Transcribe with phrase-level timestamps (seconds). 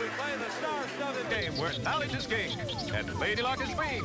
[0.00, 2.56] we play the star-studded game where knowledge is king
[2.94, 4.02] and Lady Luck is queen.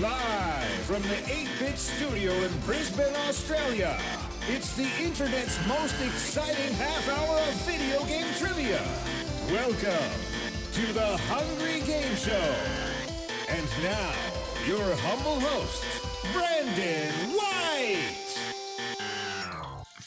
[0.00, 3.98] Live from the 8-Bit Studio in Brisbane, Australia,
[4.48, 8.80] it's the internet's most exciting half hour of video game trivia.
[9.50, 10.12] Welcome
[10.72, 12.54] to the Hungry Game Show.
[13.48, 14.12] And now,
[14.68, 15.82] your humble host,
[16.32, 17.45] Brendan White.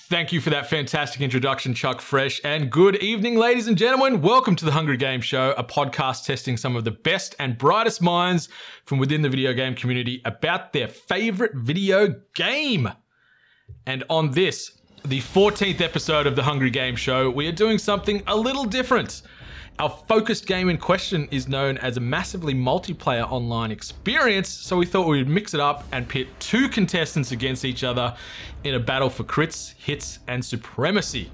[0.09, 2.41] Thank you for that fantastic introduction, Chuck Fresh.
[2.43, 4.23] And good evening, ladies and gentlemen.
[4.23, 8.01] Welcome to the Hungry Game Show, a podcast testing some of the best and brightest
[8.01, 8.49] minds
[8.85, 12.89] from within the video game community about their favorite video game.
[13.85, 18.23] And on this, the 14th episode of the Hungry Game Show, we are doing something
[18.25, 19.21] a little different.
[19.79, 24.85] Our focused game in question is known as a massively multiplayer online experience, so we
[24.85, 28.13] thought we would mix it up and pit two contestants against each other
[28.65, 31.31] in a battle for crits, hits, and supremacy.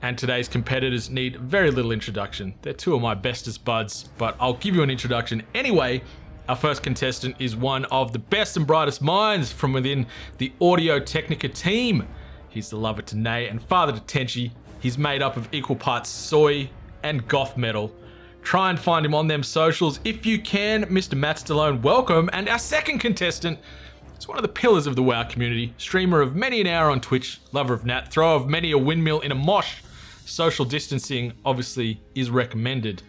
[0.00, 2.54] And today's competitors need very little introduction.
[2.62, 6.02] They're two of my bestest buds, but I'll give you an introduction anyway.
[6.48, 10.06] Our first contestant is one of the best and brightest minds from within
[10.38, 12.06] the Audio Technica team.
[12.48, 14.52] He's the lover to Nay and father to Tenchi.
[14.78, 16.70] He's made up of equal parts soy
[17.06, 17.94] and goth metal.
[18.42, 20.84] Try and find him on them socials if you can.
[20.86, 21.16] Mr.
[21.16, 22.28] Matt Stillone, welcome.
[22.32, 23.60] And our second contestant
[24.18, 27.00] is one of the pillars of the WoW community, streamer of many an hour on
[27.00, 29.82] Twitch, lover of Nat, thrower of many a windmill in a mosh.
[30.24, 33.02] Social distancing obviously is recommended.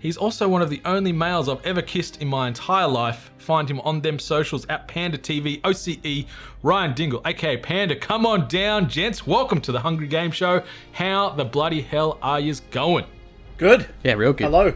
[0.00, 3.30] He's also one of the only males I've ever kissed in my entire life.
[3.38, 6.26] Find him on them socials at Panda TV, OCE,
[6.64, 7.94] Ryan Dingle, aka Panda.
[7.94, 9.26] Come on down, gents.
[9.26, 10.62] Welcome to the Hungry Game Show.
[10.92, 13.06] How the bloody hell are yous going?
[13.58, 13.88] Good.
[14.04, 14.44] Yeah, real good.
[14.44, 14.74] Hello.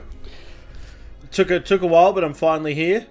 [1.30, 3.06] Took a took a while, but I'm finally here.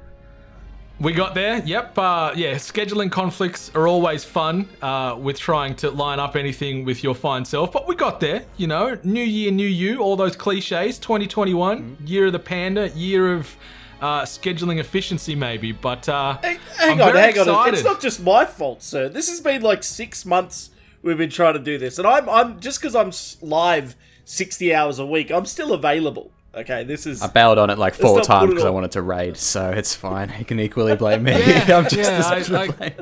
[0.99, 1.59] We got there.
[1.65, 1.97] Yep.
[1.97, 2.55] Uh, yeah.
[2.55, 7.45] Scheduling conflicts are always fun uh, with trying to line up anything with your fine
[7.45, 8.45] self, but we got there.
[8.57, 9.99] You know, new year, new you.
[9.99, 10.99] All those cliches.
[10.99, 13.55] 2021, year of the panda, year of
[14.01, 15.71] uh, scheduling efficiency, maybe.
[15.71, 17.73] But uh, Hey, hang I'm on, very hang on.
[17.73, 19.07] It's not just my fault, sir.
[19.07, 20.69] This has been like six months
[21.01, 23.11] we've been trying to do this, and I'm I'm just because I'm
[23.47, 23.95] live
[24.25, 26.31] sixty hours a week, I'm still available.
[26.53, 29.37] Okay, this is I bailed on it like four times because I wanted to raid,
[29.37, 30.33] so it's fine.
[30.37, 31.31] You can equally blame me.
[31.31, 32.93] Yeah, I'm just yeah, as I- I- blame.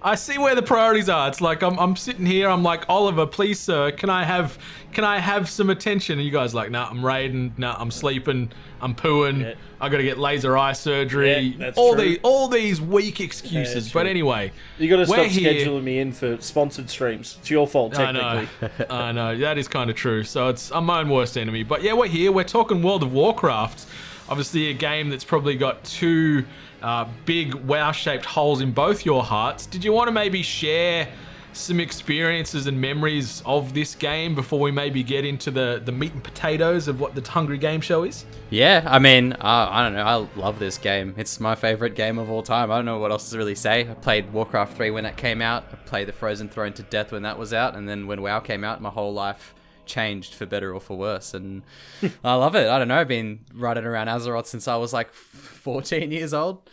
[0.00, 1.28] I see where the priorities are.
[1.28, 2.48] It's like I'm, I'm sitting here.
[2.48, 4.58] I'm like Oliver, please, sir, can I have
[4.92, 6.18] can I have some attention?
[6.18, 7.54] And you guys are like, nah, I'm raiding.
[7.56, 8.50] Nah, I'm sleeping.
[8.80, 9.40] I'm pooing.
[9.40, 9.54] Yeah.
[9.80, 11.38] I got to get laser eye surgery.
[11.38, 12.04] Yeah, that's all true.
[12.04, 13.74] these all these weak excuses.
[13.74, 15.52] that's but anyway, you got to stop here.
[15.52, 17.36] scheduling me in for sponsored streams.
[17.40, 18.48] It's your fault, technically.
[18.60, 18.86] I know.
[18.90, 20.22] I know that is kind of true.
[20.22, 21.64] So it's I'm my own worst enemy.
[21.64, 22.30] But yeah, we're here.
[22.30, 23.86] We're talking World of Warcraft.
[24.28, 26.44] Obviously, a game that's probably got two
[26.82, 29.66] uh, big WoW-shaped holes in both your hearts.
[29.66, 31.08] Did you want to maybe share
[31.52, 36.12] some experiences and memories of this game before we maybe get into the the meat
[36.12, 38.24] and potatoes of what the Hungry Game Show is?
[38.50, 40.04] Yeah, I mean, uh, I don't know.
[40.04, 41.14] I love this game.
[41.16, 42.70] It's my favorite game of all time.
[42.70, 43.88] I don't know what else to really say.
[43.88, 45.64] I played Warcraft 3 when it came out.
[45.72, 47.74] I played The Frozen Throne to death when that was out.
[47.74, 49.54] And then when WoW came out, my whole life
[49.88, 51.34] changed for better or for worse.
[51.34, 51.62] And
[52.22, 52.68] I love it.
[52.68, 52.96] I don't know.
[52.96, 56.70] I've been riding around Azeroth since I was like 14 years old.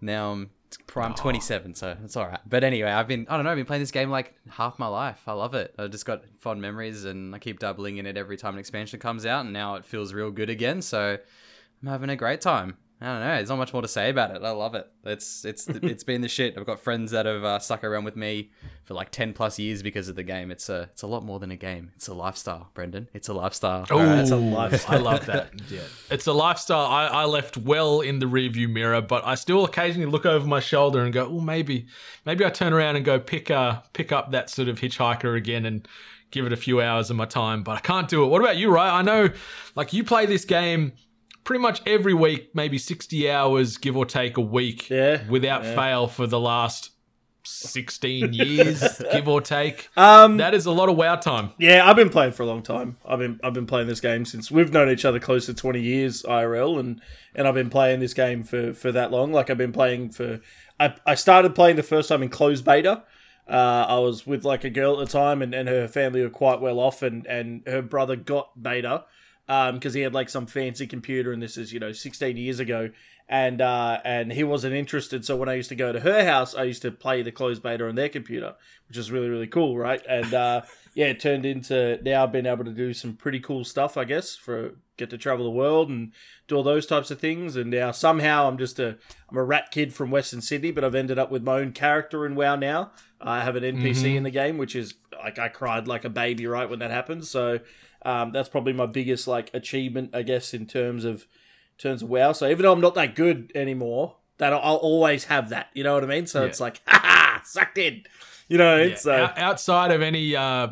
[0.00, 0.50] Now I'm
[0.86, 2.40] prime 27, so it's all right.
[2.48, 4.86] But anyway, I've been, I don't know, I've been playing this game like half my
[4.86, 5.22] life.
[5.26, 5.74] I love it.
[5.78, 8.98] I've just got fond memories and I keep doubling in it every time an expansion
[8.98, 9.44] comes out.
[9.44, 10.82] And now it feels real good again.
[10.82, 11.18] So
[11.82, 12.78] I'm having a great time.
[13.02, 13.34] I don't know.
[13.34, 14.42] There's not much more to say about it.
[14.44, 14.88] I love it.
[15.04, 16.56] It's it's it's been the shit.
[16.56, 18.52] I've got friends that have uh, stuck around with me
[18.84, 20.52] for like ten plus years because of the game.
[20.52, 21.90] It's a it's a lot more than a game.
[21.96, 23.08] It's a lifestyle, Brendan.
[23.12, 23.86] It's a lifestyle.
[23.90, 24.98] Oh, that's a lifestyle.
[24.98, 25.50] I love that.
[25.68, 25.80] Yeah,
[26.10, 30.10] it's a lifestyle I, I left well in the rearview mirror, but I still occasionally
[30.10, 31.86] look over my shoulder and go, "Oh, maybe,
[32.26, 35.64] maybe I turn around and go pick uh pick up that sort of hitchhiker again
[35.64, 35.88] and
[36.30, 38.26] give it a few hours of my time." But I can't do it.
[38.26, 38.90] What about you, right?
[38.90, 39.30] I know,
[39.74, 40.92] like you play this game
[41.44, 45.74] pretty much every week, maybe sixty hours, give or take a week, Yeah, without yeah.
[45.74, 46.90] fail for the last.
[47.44, 51.96] 16 years give or take Um, that is a lot of wow time Yeah, I've
[51.96, 52.98] been playing for a long time.
[53.04, 55.80] I've been I've been playing this game since we've known each other close to twenty
[55.80, 57.00] years IRL, and
[57.34, 59.32] and I've been playing this game for for that long.
[59.32, 60.40] Like I've been playing for.
[60.78, 63.02] I I started playing the first time in closed beta.
[63.48, 66.30] Uh, I was with like a girl at the time, and, and her family were
[66.30, 69.04] quite well off, and and her brother got beta
[69.46, 72.90] because he had like some fancy computer, and this is you know sixteen years ago,
[73.28, 75.24] and uh, and he wasn't interested.
[75.24, 77.62] So when I used to go to her house, I used to play the closed
[77.62, 78.54] beta on their computer,
[78.88, 80.02] which is really really cool, right?
[80.08, 80.62] And uh,
[80.94, 84.36] yeah, it turned into now been able to do some pretty cool stuff, I guess,
[84.36, 86.12] for get to travel the world and
[86.46, 87.56] do all those types of things.
[87.56, 88.98] And now somehow I'm just a
[89.30, 92.26] I'm a rat kid from Western Sydney, but I've ended up with my own character
[92.26, 92.92] in WoW now.
[93.20, 96.46] I have an NPC in the game, which is like I cried like a baby
[96.46, 97.30] right when that happens.
[97.30, 97.60] So
[98.04, 102.08] Um, that's probably my biggest like achievement, I guess, in terms of in terms of
[102.08, 102.32] WoW.
[102.32, 105.68] So even though I'm not that good anymore, that I'll, I'll always have that.
[105.74, 106.26] You know what I mean?
[106.26, 106.48] So Yeah.
[106.48, 108.02] it's like, ha ha, sucked in.
[108.48, 110.68] You know, Yeah, it's uh, outside of any uh,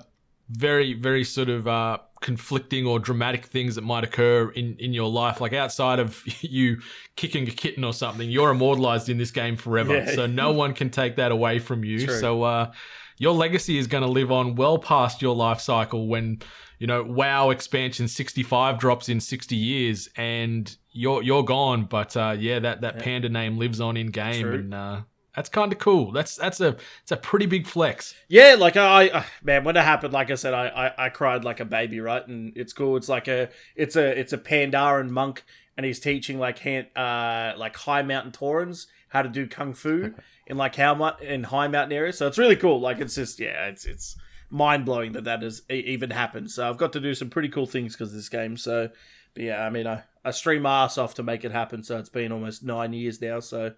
[0.49, 5.09] very, very sort of uh, conflicting or dramatic things that might occur in, in your
[5.09, 6.81] life, like outside of you
[7.17, 9.95] kicking a kitten or something, you're immortalized in this game forever.
[9.99, 10.15] Yeah.
[10.15, 12.07] So no one can take that away from you.
[12.07, 12.19] True.
[12.19, 12.73] So uh,
[13.19, 16.41] your legacy is going to live on well past your life cycle when
[16.81, 21.85] you know WoW expansion 65 drops in 60 years and you're you're gone.
[21.85, 24.55] But uh, yeah, that that panda name lives on in game True.
[24.55, 24.75] and.
[24.75, 25.01] Uh,
[25.33, 26.11] that's kind of cool.
[26.11, 28.15] That's that's a it's a pretty big flex.
[28.29, 31.45] Yeah, like I, I man, when it happened, like I said, I, I, I cried
[31.45, 32.27] like a baby, right?
[32.27, 32.97] And it's cool.
[32.97, 35.45] It's like a, it's a, it's a Pandaren monk,
[35.77, 40.15] and he's teaching like hand, uh, like high mountain Taurens how to do kung fu
[40.47, 42.19] in like how much in high mountain areas.
[42.19, 42.81] So it's really cool.
[42.81, 44.17] Like it's just, yeah, it's it's
[44.51, 46.51] mind blowing that that has even happened.
[46.51, 48.57] So I've got to do some pretty cool things because of this game.
[48.57, 48.91] So,
[49.35, 51.83] but yeah, I mean, I, I stream my ass off to make it happen.
[51.83, 53.41] So it's been almost nine years now.
[53.41, 53.73] So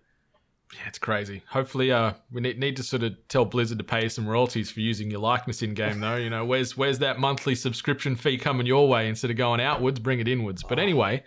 [0.72, 1.42] Yeah, it's crazy.
[1.50, 4.80] Hopefully, uh, we need, need to sort of tell Blizzard to pay some royalties for
[4.80, 6.16] using your likeness in game, though.
[6.16, 9.98] You know, where's where's that monthly subscription fee coming your way instead of going outwards?
[9.98, 10.62] Bring it inwards.
[10.62, 11.24] But anyway,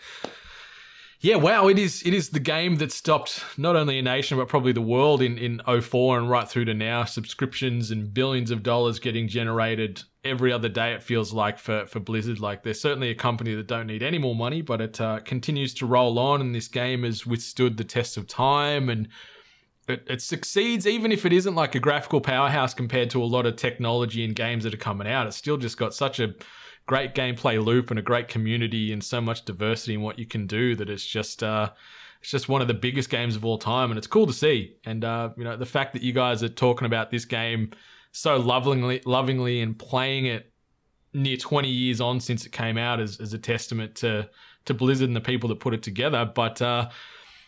[1.26, 4.48] yeah, wow, it is it is the game that stopped not only a nation but
[4.48, 7.04] probably the world in in 04 and right through to now.
[7.04, 10.94] Subscriptions and billions of dollars getting generated every other day.
[10.94, 12.40] It feels like for for Blizzard.
[12.40, 15.74] Like they're certainly a company that don't need any more money, but it uh, continues
[15.76, 19.08] to roll on, and this game has withstood the test of time and
[19.88, 23.48] it, it succeeds even if it isn't like a graphical powerhouse compared to a lot
[23.48, 25.26] of technology and games that are coming out.
[25.26, 26.36] It's still just got such a
[26.86, 30.46] great gameplay loop and a great community and so much diversity in what you can
[30.46, 31.70] do that it's just uh,
[32.22, 34.78] it's just one of the biggest games of all time and it's cool to see.
[34.86, 37.72] And uh, you know the fact that you guys are talking about this game
[38.12, 40.52] so lovingly, lovingly and playing it
[41.14, 44.30] near 20 years on since it came out is, is a testament to
[44.66, 46.26] to Blizzard and the people that put it together.
[46.26, 46.90] But uh,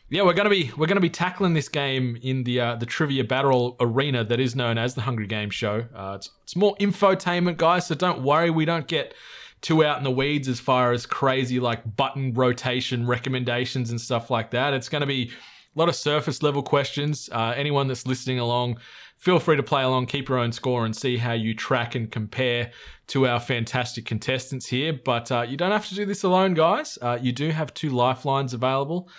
[0.09, 3.25] yeah, we're gonna be we're gonna be tackling this game in the uh, the trivia
[3.25, 5.85] battle arena that is known as the Hungry Game Show.
[5.93, 7.87] Uh, it's it's more infotainment, guys.
[7.87, 9.13] So don't worry, we don't get
[9.59, 14.29] too out in the weeds as far as crazy like button rotation recommendations and stuff
[14.29, 14.73] like that.
[14.73, 15.31] It's gonna be
[15.75, 17.29] a lot of surface level questions.
[17.31, 18.79] Uh, anyone that's listening along,
[19.17, 22.09] feel free to play along, keep your own score, and see how you track and
[22.09, 22.71] compare
[23.07, 24.93] to our fantastic contestants here.
[24.93, 26.97] But uh, you don't have to do this alone, guys.
[27.01, 29.09] Uh, you do have two lifelines available.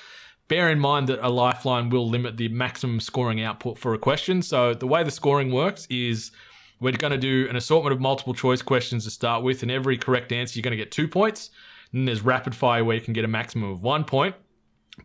[0.48, 4.40] Bear in mind that a lifeline will limit the maximum scoring output for a question.
[4.40, 6.30] So the way the scoring works is
[6.80, 9.98] we're going to do an assortment of multiple choice questions to start with, and every
[9.98, 11.50] correct answer you're going to get two points.
[11.92, 14.34] And there's rapid fire where you can get a maximum of one point.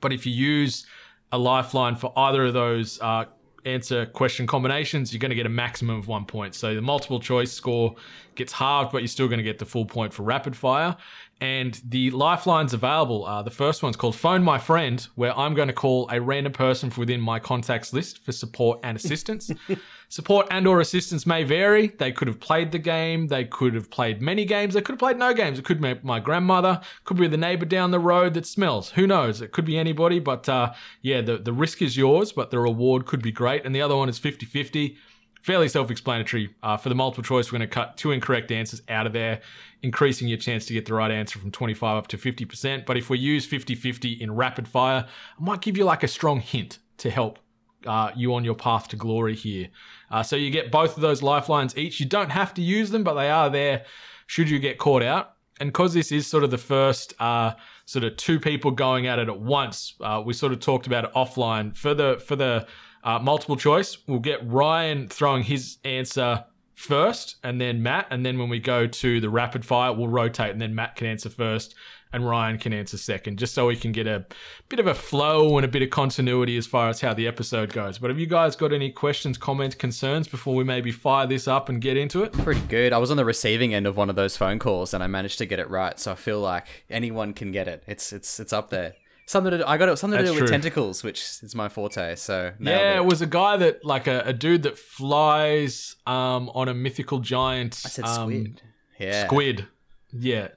[0.01, 0.86] But if you use
[1.31, 3.25] a lifeline for either of those uh,
[3.66, 6.56] answer question combinations, you're going to get a maximum of one point.
[6.56, 7.95] So the multiple choice score
[8.36, 10.95] gets halved, but you're still going to get the full point for rapid fire.
[11.41, 15.68] And the lifelines available are the first one's called Phone My Friend, where I'm going
[15.68, 19.51] to call a random person from within my contacts list for support and assistance.
[20.09, 21.88] support and or assistance may vary.
[21.88, 25.00] They could have played the game, they could have played many games, they could have
[25.00, 25.59] played no games.
[25.59, 28.91] It could be my grandmother, could be the neighbor down the road that smells.
[28.91, 29.41] Who knows?
[29.41, 33.06] It could be anybody, but uh, yeah, the, the risk is yours, but the reward
[33.06, 33.65] could be great.
[33.65, 34.97] And the other one is 50 50
[35.44, 36.56] fairly self-explanatory.
[36.64, 39.42] Uh, for the multiple choice, we're going to cut two incorrect answers out of there,
[39.83, 42.85] increasing your chance to get the right answer from 25 up to 50%.
[42.85, 45.06] But if we use 50-50 in rapid fire,
[45.40, 47.40] I might give you like a strong hint to help
[47.85, 49.68] uh, you on your path to glory here.
[50.09, 52.00] Uh, so you get both of those lifelines each.
[52.00, 53.83] You don't have to use them, but they are there
[54.28, 55.33] should you get caught out.
[55.59, 57.54] And because this is sort of the first uh,
[57.85, 61.04] sort of two people going at it at once, uh, we sort of talked about
[61.04, 61.76] it offline.
[61.76, 62.66] For the for the
[63.04, 66.45] uh, multiple choice, we'll get Ryan throwing his answer
[66.76, 70.52] first, and then Matt, and then when we go to the rapid fire, we'll rotate,
[70.52, 71.76] and then Matt can answer first,
[72.12, 74.26] and Ryan can answer second, just so we can get a
[74.69, 77.74] bit of a flow and a bit of continuity as far as how the episode
[77.74, 77.98] goes.
[77.98, 81.69] But have you guys got any questions, comments, concerns before we maybe fire this up
[81.69, 82.31] and get into it?
[82.33, 82.94] Pretty good.
[82.94, 85.40] I was on the receiving end of one of those phone calls and I managed
[85.40, 86.00] to get it right.
[86.00, 87.83] So I feel like anyone can get it.
[87.88, 88.94] It's it's it's up there.
[89.25, 90.53] Something to do, I got it, something to That's do with true.
[90.57, 92.15] tentacles, which is my forte.
[92.15, 92.97] So nailed Yeah, it.
[92.97, 97.19] it was a guy that like a, a dude that flies um, on a mythical
[97.19, 97.81] giant.
[97.85, 98.61] I said um, squid.
[98.99, 99.25] Yeah.
[99.25, 99.68] Squid.
[100.11, 100.47] Yeah.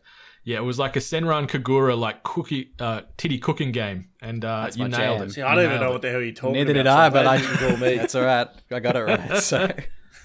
[0.44, 4.08] Yeah, it was like a Senran Kagura like cookie uh titty cooking game.
[4.20, 5.26] And uh That's you my nailed jam.
[5.28, 5.32] it.
[5.32, 6.82] See, I don't You even know nailed what the hell you're talking Neither about.
[6.82, 7.96] did I, so but I glad you called me.
[7.96, 8.48] That's all right.
[8.70, 9.36] I got it right.
[9.42, 9.68] So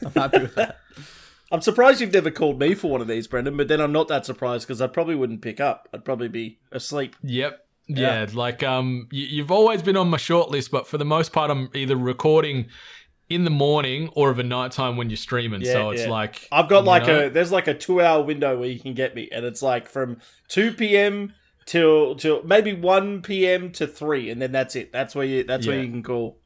[0.06, 0.78] I'm happy with that.
[1.52, 3.58] I'm surprised you've never called me for one of these, Brendan.
[3.58, 5.90] But then I'm not that surprised because I probably wouldn't pick up.
[5.94, 7.16] I'd probably be asleep.
[7.24, 7.66] Yep.
[7.98, 11.34] Yeah, like um, you, you've always been on my short list, but for the most
[11.34, 12.68] part, I'm either recording
[13.30, 15.62] in the morning or of a nighttime when you're streaming.
[15.62, 16.10] Yeah, so it's yeah.
[16.10, 18.94] like I've got like know, a there's like a two hour window where you can
[18.94, 20.18] get me, and it's like from
[20.48, 21.34] two p.m.
[21.66, 23.72] till till maybe one p.m.
[23.74, 24.92] to three, and then that's it.
[24.92, 26.40] That's where you that's where you can call.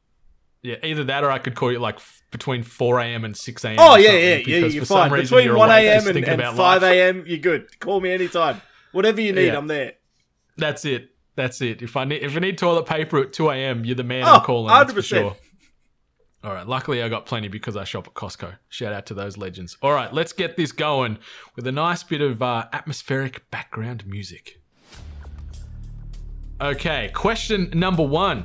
[0.62, 3.24] yeah either that or I could call you like f- between 4 a.m.
[3.24, 3.76] and 6 a.m.
[3.78, 4.66] Oh yeah, yeah, yeah.
[4.66, 5.10] You're for some fine.
[5.12, 6.06] reason Between you're one a.m.
[6.06, 7.24] and, and five a.m.
[7.26, 7.80] You're good.
[7.80, 8.60] Call me anytime.
[8.92, 9.58] Whatever you need, Yeah.
[9.58, 9.94] I'm there.
[10.56, 11.10] That's it.
[11.36, 11.82] That's it.
[11.82, 14.34] If I need if I need toilet paper at 2 a.m., you're the man Oh,
[14.36, 14.68] I'm calling.
[14.74, 15.04] That's for 100%.
[15.04, 15.36] sure.
[16.42, 16.66] All right.
[16.66, 18.56] Luckily, I got plenty because I shop at Costco.
[18.68, 19.76] Shout out to those legends.
[19.82, 21.18] All right, let's get this going
[21.56, 24.60] with a nice bit of uh, atmospheric background music.
[26.60, 28.44] Okay, question number one.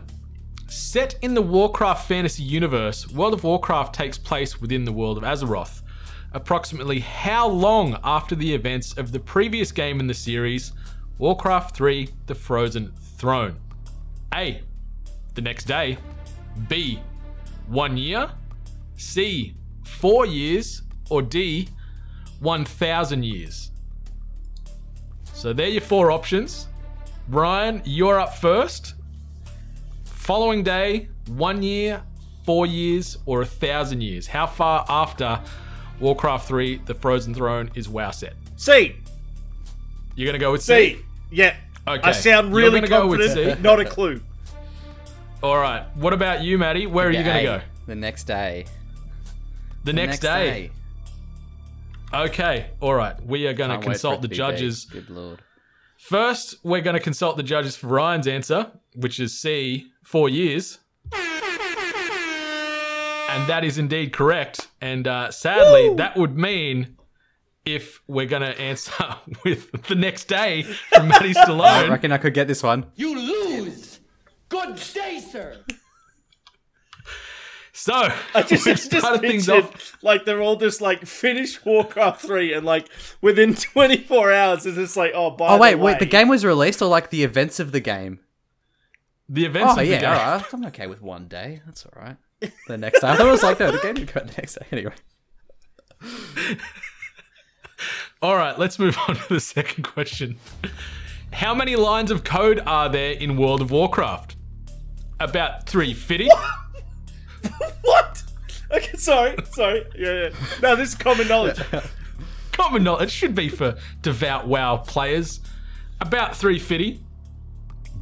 [0.67, 5.23] Set in the Warcraft fantasy universe, World of Warcraft takes place within the world of
[5.23, 5.81] Azeroth.
[6.33, 10.71] Approximately how long after the events of the previous game in the series,
[11.17, 13.59] Warcraft 3 The Frozen Throne?
[14.33, 14.61] A.
[15.35, 15.97] The next day.
[16.67, 16.99] B.
[17.67, 18.29] One year.
[18.95, 19.55] C.
[19.83, 20.81] Four years.
[21.09, 21.69] Or D.
[22.39, 23.71] 1,000 years.
[25.33, 26.67] So there are your four options.
[27.29, 28.95] Ryan, you're up first.
[30.03, 32.03] Following day, one year,
[32.45, 34.27] four years, or a thousand years.
[34.27, 35.39] How far after
[35.99, 38.33] Warcraft 3 The Frozen Throne is WoW set?
[38.55, 38.95] C.
[40.15, 40.93] You're going to go with C?
[40.95, 41.05] C.
[41.31, 41.55] Yeah.
[41.87, 42.01] Okay.
[42.03, 43.33] I sound really You're really gonna go with.
[43.57, 43.61] C?
[43.61, 44.21] Not a clue.
[45.43, 45.85] All right.
[45.95, 46.85] What about you, Maddie?
[46.85, 47.61] Where are you going to A, go?
[47.87, 48.65] The next day.
[49.83, 50.69] The, The next, day.
[52.13, 52.67] Okay.
[52.79, 53.15] All right.
[53.25, 54.85] We are going to Can't wait for consult it the to be judges.
[54.85, 55.07] big.
[55.07, 55.41] Good lord.
[55.97, 60.77] First, we're going to consult the judges for Ryan's answer, which is C, four years.
[63.29, 64.67] And that is indeed correct.
[64.81, 66.97] And uh, sadly, that would mean
[67.65, 68.91] if we're going to answer
[69.45, 71.61] with the next day from Matty Stillone.
[71.61, 72.87] I reckon I could get this one.
[72.95, 73.99] You lose!
[74.49, 75.63] Good day, sir!
[77.73, 77.93] So,
[78.35, 79.97] I just, we've I just started things pictured, off.
[80.03, 82.87] like they're all just like finish Warcraft three and like
[83.21, 85.99] within 24 hours it's just like oh by Oh wait, the wait.
[85.99, 88.19] The game was released, or like the events of the game?
[89.29, 90.09] The events Oh of the yeah, game.
[90.09, 90.53] all right.
[90.53, 91.61] I'm okay with one day.
[91.65, 92.17] That's all right.
[92.67, 94.41] The next day, I thought it was like no, the game didn't come out the
[94.41, 94.93] next day anyway.
[98.23, 100.37] All right, let's move on to the second question.
[101.33, 104.35] How many lines of code are there in World of Warcraft?
[105.19, 106.29] About 350?
[107.81, 108.23] what?
[108.69, 109.87] Okay, sorry, sorry.
[109.97, 110.29] Yeah, yeah.
[110.61, 111.59] No, this is common knowledge.
[112.51, 115.39] Common knowledge should be for devout WoW players.
[115.99, 117.01] About 350.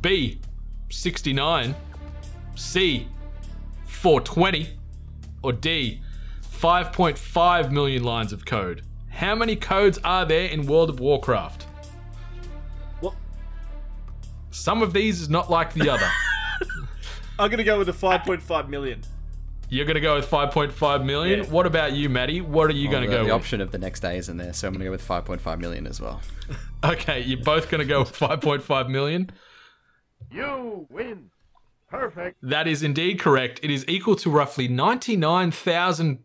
[0.01, 0.41] B,
[0.89, 1.75] 69.
[2.55, 3.07] C,
[3.85, 4.69] 420.
[5.43, 6.01] Or D,
[6.41, 8.81] 5.5 million lines of code.
[9.19, 11.63] How many codes are there in World of Warcraft?
[13.01, 13.13] What?
[14.49, 16.09] Some of these is not like the other.
[17.39, 19.01] I'm gonna go with the 5.5 million.
[19.67, 21.43] You're going to go with 5.5 million.
[21.43, 21.49] Yeah.
[21.49, 22.41] What about you, Maddie?
[22.41, 23.33] What are you oh, going to the, go the with?
[23.33, 25.99] option of the next day isn't there, so I'm gonna go with 5.5 million as
[25.99, 26.21] well.
[26.81, 29.31] Okay, you're both going to go with 5.5 million.
[30.31, 31.29] You win.
[31.89, 32.37] Perfect.
[32.41, 33.59] That is indeed correct.
[33.61, 36.19] It is equal to roughly 99,000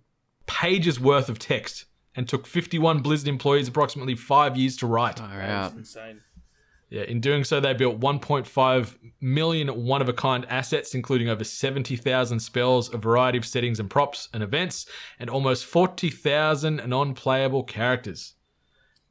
[0.46, 5.20] pages worth of text and took 51 Blizzard employees approximately five years to write.
[5.20, 5.70] All right.
[5.76, 6.20] Insane.
[6.90, 11.42] Yeah, in doing so, they built 1.5 million one of a kind assets, including over
[11.42, 14.86] 70,000 spells, a variety of settings and props and events,
[15.18, 18.34] and almost 40,000 non playable characters.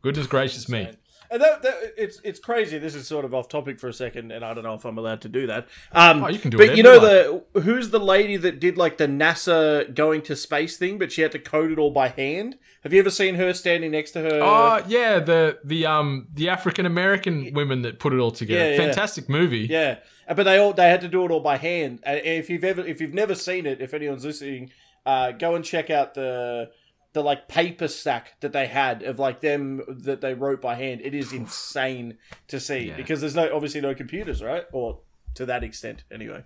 [0.02, 0.92] Goodness gracious me.
[1.34, 2.78] And that, that, it's it's crazy.
[2.78, 5.00] This is sort of off topic for a second, and I don't know if I'm
[5.00, 5.68] allowed to do that.
[5.92, 8.98] Um, Oh, you can do but you know the who's the lady that did like
[8.98, 12.60] the NASA going to space thing, but she had to code it all by hand.
[12.84, 14.40] Have you ever seen her standing next to her?
[14.44, 18.66] Oh yeah, the the um the African American women that put it all together.
[18.66, 18.78] Yeah, yeah.
[18.78, 19.66] Fantastic movie.
[19.68, 22.02] Yeah, but they all they had to do it all by hand.
[22.04, 24.70] And if you've ever if you've never seen it, if anyone's listening,
[25.04, 26.70] uh, go and check out the
[27.14, 31.02] the like paper stack that they had of like them that they wrote by hand.
[31.04, 32.18] It is insane
[32.48, 32.98] to see Yeah.
[32.98, 34.66] because there's no obviously no computers, right?
[34.72, 35.00] Or
[35.36, 36.44] to that extent, anyway.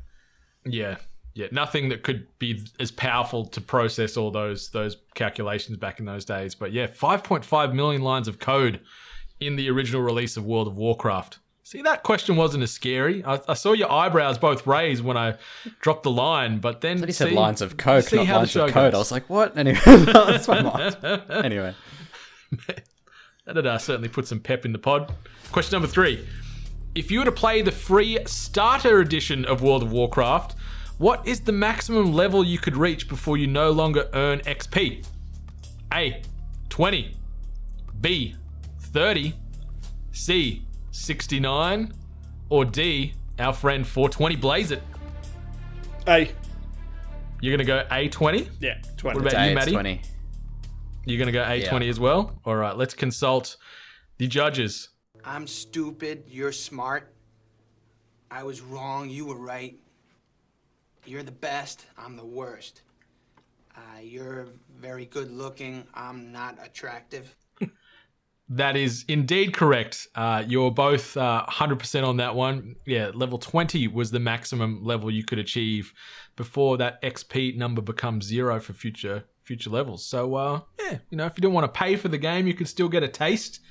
[0.65, 0.97] Yeah.
[1.33, 6.05] Yeah, nothing that could be as powerful to process all those those calculations back in
[6.05, 6.55] those days.
[6.55, 8.79] But yeah, 5.5 million lines of code
[9.39, 11.37] in the original release of World of Warcraft.
[11.67, 13.25] See, that question wasn't as scary.
[13.25, 15.35] I, I saw your eyebrows both raised when I
[15.81, 18.93] dropped the line, but then But he said lines of code, not lines of code.
[18.93, 18.93] goes.
[18.93, 19.57] I was like, what?
[19.57, 20.95] Anyway, that's my mind.
[21.29, 21.75] Anyway,
[23.45, 25.13] That'd uh, certainly put some pep in the pod.
[25.51, 26.25] Question number three.
[26.95, 30.55] If you were to play the free starter edition of World of Warcraft,
[30.99, 35.05] what is the maximum level you could reach before you no longer earn XP?
[35.93, 36.21] A.
[36.69, 37.13] 20.
[37.99, 38.35] B.
[38.79, 39.33] 30.
[40.13, 40.66] C.
[40.97, 41.93] 69.
[42.49, 43.13] Or D.
[43.39, 44.81] Our friend 420 Blaze it.
[46.07, 46.31] A.
[47.39, 48.49] You're gonna go A20.
[48.59, 49.19] Yeah, twenty.
[49.19, 49.71] What about you, Day, it's Matty?
[49.71, 50.01] 20.
[51.05, 52.39] You're gonna go A20 as well.
[52.45, 53.57] All right, let's consult
[54.17, 54.89] the judges.
[55.23, 56.23] I'm stupid.
[56.27, 57.13] You're smart.
[58.31, 59.09] I was wrong.
[59.09, 59.77] You were right.
[61.05, 61.85] You're the best.
[61.97, 62.81] I'm the worst.
[63.75, 64.47] Uh, you're
[64.79, 65.85] very good looking.
[65.93, 67.35] I'm not attractive.
[68.49, 70.07] That is indeed correct.
[70.15, 72.75] Uh, you're both uh, 100% on that one.
[72.85, 75.93] Yeah, level 20 was the maximum level you could achieve
[76.37, 80.05] before that XP number becomes zero for future future levels.
[80.05, 82.53] So, uh, yeah, you know, if you don't want to pay for the game, you
[82.53, 83.61] can still get a taste.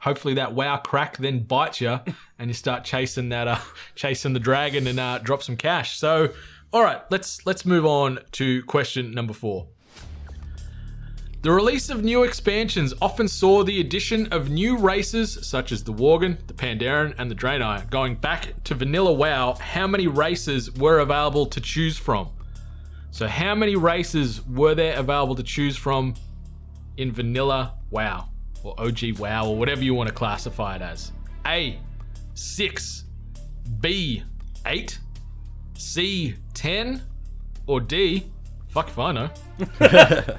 [0.00, 1.98] Hopefully, that WoW crack then bites you,
[2.38, 3.58] and you start chasing that, uh,
[3.94, 5.98] chasing the dragon, and uh, drop some cash.
[5.98, 6.30] So,
[6.72, 9.68] all right, let's let's move on to question number four.
[11.42, 15.92] The release of new expansions often saw the addition of new races such as the
[15.92, 17.90] Worgen, the Pandaren, and the Draenei.
[17.90, 22.28] Going back to vanilla WoW, how many races were available to choose from?
[23.10, 26.14] So, how many races were there available to choose from
[26.96, 28.28] in vanilla WoW
[28.62, 31.10] or OG WoW or whatever you want to classify it as?
[31.44, 31.76] A,
[32.34, 33.04] 6,
[33.80, 34.22] B,
[34.64, 34.96] 8,
[35.76, 37.02] C, 10,
[37.66, 38.30] or D,
[38.68, 39.30] fuck if I know.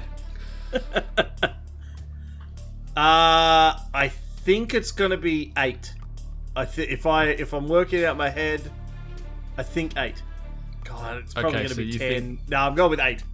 [2.96, 4.12] Uh, I
[4.44, 5.92] think it's gonna be eight.
[6.54, 8.60] I think if I if I'm working out my head,
[9.58, 10.22] I think eight.
[10.84, 12.22] God, it's probably Okay, gonna so be ten.
[12.36, 13.24] think- No, I'm going with eight.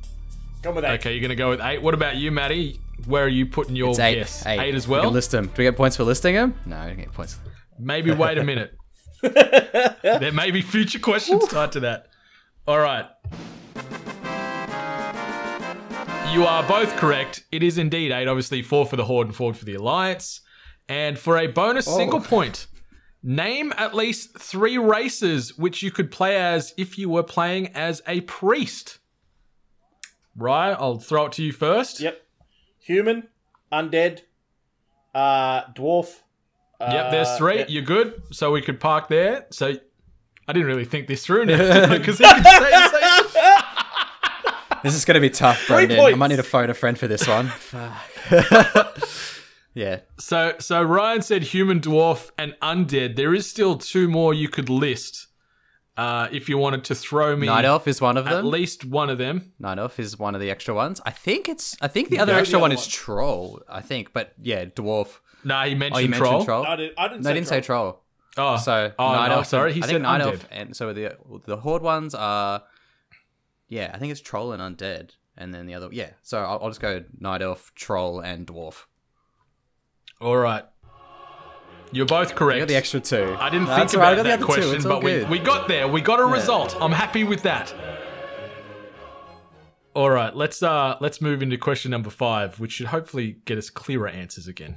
[0.62, 1.00] Going with eight.
[1.00, 1.82] Okay, you're gonna go with eight.
[1.82, 2.80] What about you, Matty?
[3.06, 4.14] Where are you putting your It's eight.
[4.14, 4.46] guess?
[4.46, 4.74] Eight.
[4.74, 5.02] as well.
[5.04, 5.46] can list them.
[5.46, 6.54] Do we get points for listing them?
[6.64, 7.36] No, we don't get points.
[7.78, 8.74] Maybe wait a minute.
[9.22, 12.06] there may be future questions tied to that.
[12.66, 13.04] All right.
[16.30, 17.42] You are both correct.
[17.50, 18.28] It is indeed eight.
[18.28, 20.42] Obviously, four for the Horde and four for the Alliance.
[20.88, 22.68] And for a bonus single point,
[23.20, 28.00] name at least three races which you could play as if you were playing as
[28.06, 28.98] a priest.
[30.36, 32.00] Right, I'll throw it to you first.
[32.00, 32.22] Yep.
[32.78, 33.28] Human,
[33.72, 34.20] undead,
[35.12, 36.20] uh, dwarf.
[36.80, 37.58] Yep, there's uh, three.
[37.58, 37.64] yeah.
[37.68, 38.22] You're good.
[38.30, 39.46] So we could park there.
[39.50, 39.74] So
[40.46, 42.89] I didn't really think this through now because he could say
[44.82, 46.00] This is going to be tough, Brendan.
[46.00, 47.46] I might need to phone a friend for this one.
[48.30, 48.98] Fuck.
[49.74, 50.00] yeah.
[50.18, 53.16] So so Ryan said human dwarf and undead.
[53.16, 55.26] There is still two more you could list.
[55.96, 58.32] Uh, if you wanted to throw me Night Elf is one of them.
[58.32, 59.52] at least one of them.
[59.58, 60.98] Night Elf is one of the extra ones.
[61.04, 61.76] I think it's.
[61.82, 62.86] I think the other Yeah, the extra other one is.
[62.86, 63.60] Troll.
[63.68, 65.18] I think, but yeah, Dwarf.
[65.44, 66.30] Nah, he mentioned Oh, you troll.
[66.32, 66.64] mentioned Troll.
[66.64, 67.22] I, did, I didn't.
[67.22, 68.00] No, say I didn't say Troll.
[68.38, 69.46] Oh, So oh Night no, Elf.
[69.48, 70.20] sorry, he I said think Night.
[70.22, 72.62] Elf, and so the the Horde ones are.
[73.70, 75.88] Yeah, I think it's Troll and Undead, and then the other.
[75.92, 78.84] Yeah, so I'll, I'll just go Night Elf, Troll, and Dwarf.
[80.20, 80.64] All right,
[81.92, 82.56] you're both correct.
[82.56, 83.36] I got the extra two.
[83.38, 84.60] I didn't That's think all right, about I got that other two.
[84.60, 85.30] question, It's all but we, good.
[85.30, 85.88] we got there.
[85.88, 86.76] We got a result.
[86.80, 87.72] I'm happy with that.
[89.94, 93.70] All right, let's uh let's move into question number five, which should hopefully get us
[93.70, 94.76] clearer answers again.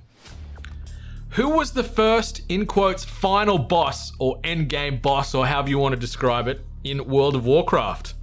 [1.32, 5.80] Who was the first, in quotes, final boss or end game boss, or however you
[5.80, 8.14] want to describe it, in World of Warcraft?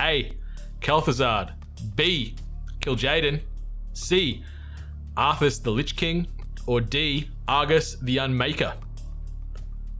[0.00, 0.36] A.
[0.80, 1.54] Kel'Thuzad.
[1.94, 2.34] B.
[2.80, 3.40] Kil'jaeden.
[3.92, 4.44] C.
[5.16, 6.26] Arthas the Lich King.
[6.66, 7.30] Or D.
[7.48, 8.74] Argus the Unmaker.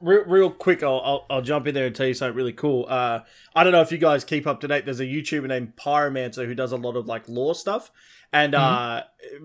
[0.03, 2.85] real, real quick, I'll, I'll I'll jump in there and tell you something really cool.
[2.89, 3.21] Uh,
[3.55, 4.85] I don't know if you guys keep up to date.
[4.85, 7.91] There's a YouTuber named Pyromancer who does a lot of like lore stuff,
[8.33, 9.05] and uh,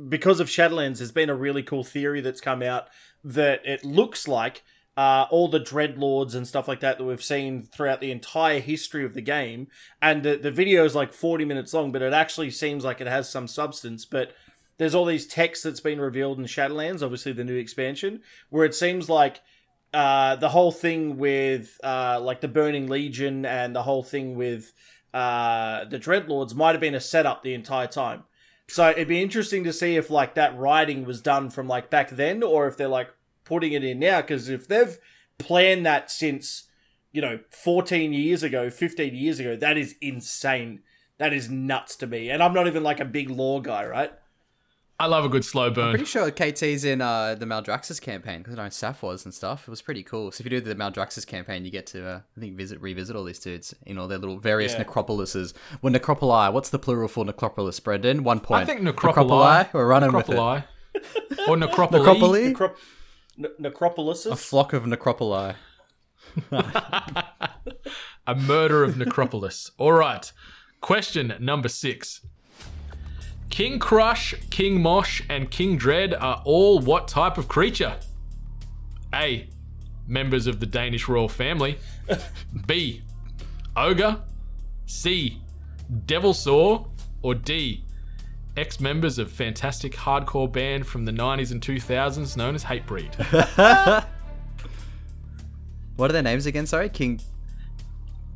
[0.10, 2.88] because of Shadowlands, there's been a really cool theory that's come out
[3.24, 4.64] that it looks like
[4.98, 9.06] uh, all the dreadlords and stuff like that that we've seen throughout the entire history
[9.06, 9.68] of the game,
[10.02, 13.08] and the the video is like 40 minutes long, but it actually seems like it
[13.08, 14.34] has some substance, but
[14.78, 18.76] there's all these texts that's been revealed in Shadowlands, obviously the new expansion, where it
[18.76, 19.42] seems like
[19.94, 24.74] uh, the whole thing with uh, like the Burning Legion and the whole thing with
[25.14, 28.24] uh, the Dreadlords might have been a setup the entire time.
[28.70, 32.10] So it'd be interesting to see if like that writing was done from like back
[32.10, 33.14] then, or if they're like
[33.48, 34.22] putting it in now.
[34.22, 34.98] Because if they've
[35.38, 36.64] planned that since
[37.12, 40.82] you know 14 years ago, 15 years ago, that is insane.
[41.18, 42.30] That is nuts to me.
[42.30, 44.12] And I'm not even like a big lore guy, right?
[45.00, 45.90] I love a good slow burn.
[45.90, 49.34] i'm Pretty sure KT's in uh, the Maldraxxus campaign because I know Saf was and
[49.34, 49.68] stuff.
[49.68, 50.32] It was pretty cool.
[50.32, 53.16] So if you do the Maldraxxus campaign, you get to uh, I think visit revisit
[53.16, 54.84] all these dudes in all their little various Yeah.
[54.84, 55.54] necropolises.
[55.84, 56.52] Well, necropoli.
[56.52, 58.24] What's the plural for necropolis, Brendan?
[58.24, 58.64] One point.
[58.64, 59.72] I think necropoli.
[59.72, 60.36] We're running with it.
[60.36, 60.64] necropoli.
[61.48, 62.54] or necropoli.
[62.54, 62.76] Necropoli.
[63.40, 64.32] Necrop- ne- Necropolises.
[64.32, 65.56] A flock of necropoli.
[68.28, 69.72] A murder of Necropolis.
[69.78, 70.32] All right.
[70.82, 72.22] Question number six.
[73.50, 77.96] King Crush, King Mosh, and King Dread are all what type of creature?
[79.14, 79.50] A.
[80.06, 81.78] Members of the Danish royal family.
[82.66, 83.02] B.
[83.76, 84.22] Ogre.
[84.86, 85.42] C.
[86.06, 86.90] Devilsaur.
[87.24, 87.84] Or D.
[88.58, 94.06] Ex members of fantastic hardcore band from the 90s and 2000s known as Hatebreed.
[95.98, 96.68] What are their names again?
[96.68, 97.20] Sorry, King.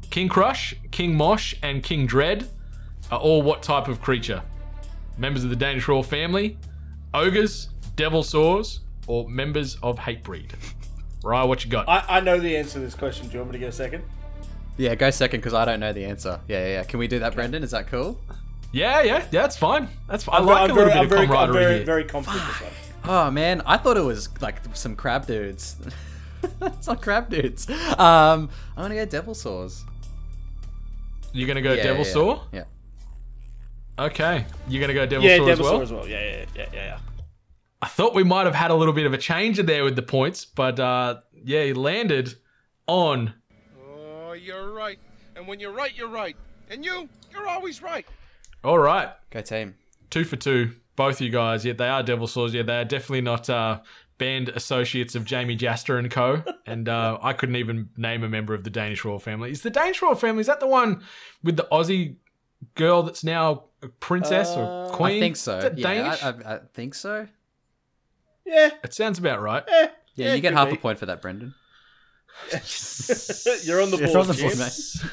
[0.09, 2.49] King Crush, King Mosh, and King Dread
[3.11, 4.41] are all what type of creature?
[5.17, 6.57] Members of the Danish royal family,
[7.13, 10.53] ogres, devilsaurs, or members of Hatebreed?
[11.23, 11.87] Ryan, what you got?
[11.87, 13.27] I, I know the answer to this question.
[13.27, 14.03] Do you want me to go second?
[14.77, 16.39] Yeah, go second because I don't know the answer.
[16.47, 16.83] Yeah, yeah, yeah.
[16.83, 17.61] Can we do that, Brendan?
[17.61, 18.19] Is that cool?
[18.71, 19.89] Yeah, yeah, yeah, that's fine.
[20.07, 20.35] That's fine.
[20.35, 21.85] I I'm, like I'm a little very, I'm bit very, of I'm camaraderie very, here.
[21.85, 22.71] very confident this one.
[23.03, 25.75] Oh man, I thought it was like some crab dudes.
[26.61, 27.69] it's not crab dudes.
[27.69, 29.81] Um, I'm gonna go devilsaurs.
[31.33, 32.43] You're gonna go Yeah, devil yeah, saw?
[32.51, 32.63] Yeah.
[33.99, 34.45] Okay.
[34.67, 35.77] You're gonna go devil Yeah, saw Devil as well?
[35.77, 36.07] Saw as well.
[36.07, 36.99] Yeah, yeah, yeah, yeah, yeah.
[37.81, 40.01] I thought we might have had a little bit of a change there with the
[40.01, 42.35] points, but uh, yeah, he landed
[42.87, 43.33] on
[43.83, 44.99] Oh, you're right.
[45.35, 46.35] And when you're right, you're right.
[46.69, 48.05] And you, you're always right.
[48.63, 49.09] All right.
[49.31, 49.75] Go team.
[50.09, 51.65] two for two, both you guys.
[51.65, 52.53] Yeah, they are Devilsaurs.
[52.53, 53.79] Yeah, they are definitely not uh,
[54.17, 56.43] band associates of Jamey Jasta and Co.
[56.67, 59.51] And uh, I couldn't even name a member of the Danish royal family.
[59.51, 60.41] Is the Danish royal family?
[60.41, 61.01] Is that the one
[61.43, 62.15] with the Aussie
[62.75, 65.17] girl that's now a princess or queen?
[65.17, 65.57] I think so.
[65.57, 66.23] Is that Yeah, Danish?
[66.23, 67.27] I, I, I think so.
[68.45, 69.63] Yeah, it sounds about right.
[69.67, 70.75] eh, Yeah, Yeah, you get half be.
[70.75, 71.55] a point for that, Brendan.
[73.63, 74.59] You're on the You're board, on the board, Jim.
[74.59, 75.11] mate.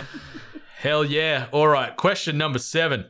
[0.78, 1.46] Hell yeah.
[1.50, 3.06] All right, question number seven.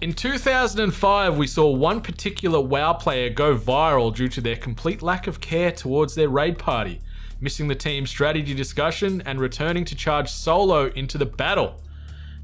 [0.00, 5.26] In 2005, we saw one particular WoW player go viral due to their complete lack
[5.26, 7.02] of care towards their raid party,
[7.38, 11.82] missing the team strategy discussion and returning to charge solo into the battle.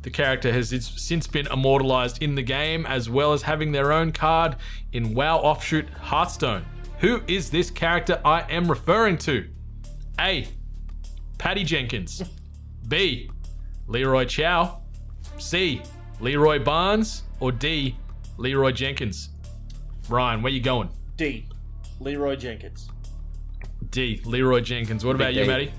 [0.03, 4.13] The character has since been immortalized in the game, as well as having their own
[4.13, 4.57] card
[4.93, 6.67] in WoW offshoot Hearthstone.
[6.99, 9.49] Who is this character I am referring to?
[10.21, 10.47] A.
[11.39, 12.23] Patty Jenkins.
[12.87, 13.31] B.
[13.87, 14.83] Leroy Chow.
[15.39, 15.81] C.
[16.21, 17.23] Leroy Barnes.
[17.41, 17.97] Or D.
[18.39, 19.29] Leroy Jenkins.
[20.09, 20.89] Ryan, where you going?
[21.17, 21.47] D.
[22.01, 22.89] Leroy Jenkins.
[23.91, 24.21] D.
[24.25, 25.05] Leroy Jenkins.
[25.05, 25.47] What about you, D.
[25.47, 25.73] Matty?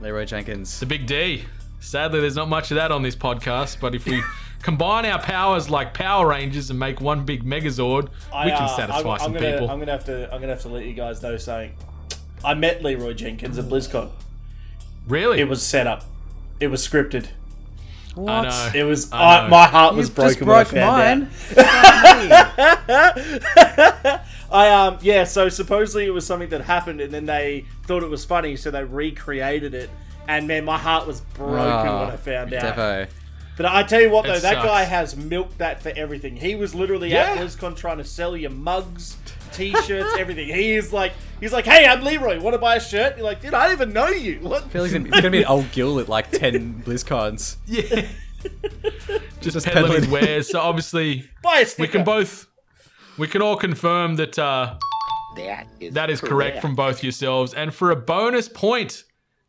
[0.00, 0.80] Leroy Jenkins.
[0.80, 1.44] The big D.
[1.80, 4.22] Sadly, there's not much of that on this podcast, but if we
[4.62, 8.76] combine our powers like Power Rangers and make one big Megazord, I, we can uh,
[8.76, 9.70] satisfy I'm, some I'm gonna, people.
[9.70, 10.32] I'm gonna have to.
[10.32, 11.74] I'm gonna have to let you guys know Saying,
[12.44, 14.10] I met Leroy Jenkins at BlizzCon.
[15.06, 15.40] really?
[15.40, 16.04] It was set up.
[16.60, 17.28] It was scripted.
[18.16, 18.70] I know.
[18.74, 19.10] It was.
[19.12, 19.48] I I know.
[19.50, 20.32] my heart was You broken.
[20.34, 21.30] just when I broke found mine.
[24.06, 24.20] out.
[24.50, 25.24] I um yeah.
[25.24, 28.70] So supposedly it was something that happened, and then they thought it was funny, so
[28.70, 29.90] they recreated it.
[30.28, 32.76] And man, my heart was broken Ah, when I found out.
[32.76, 33.08] Devo.
[33.56, 34.66] But I tell you what, though, It that sucks.
[34.66, 36.36] guy has milked that for everything.
[36.36, 37.32] He was literally Yeah.
[37.32, 39.16] at BlizzCon trying to sell you mugs,
[39.52, 40.48] t-shirts, everything.
[40.48, 42.40] He is like, he's like, hey, I'm Leroy.
[42.40, 43.16] Want to buy a shirt?
[43.16, 44.40] You're like, dude, I don't even know you.
[44.42, 44.64] What?
[44.64, 47.56] I feel like it's gonna be an old Gil at like 10 BlizzCons.
[47.66, 48.06] yeah.
[49.40, 50.10] Just, Just peddling his peddling.
[50.10, 50.48] wares.
[50.50, 52.48] So obviously, buy a we can both,
[53.18, 54.78] we can all confirm that uh,
[55.36, 57.54] That is that is correct from both yourselves.
[57.54, 59.04] And for a bonus point,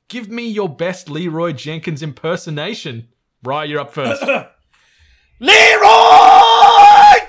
[0.10, 3.08] give me your best Leroy Jenkins impersonation.
[3.44, 4.22] Ryan, you're up first.
[5.40, 5.54] Leroy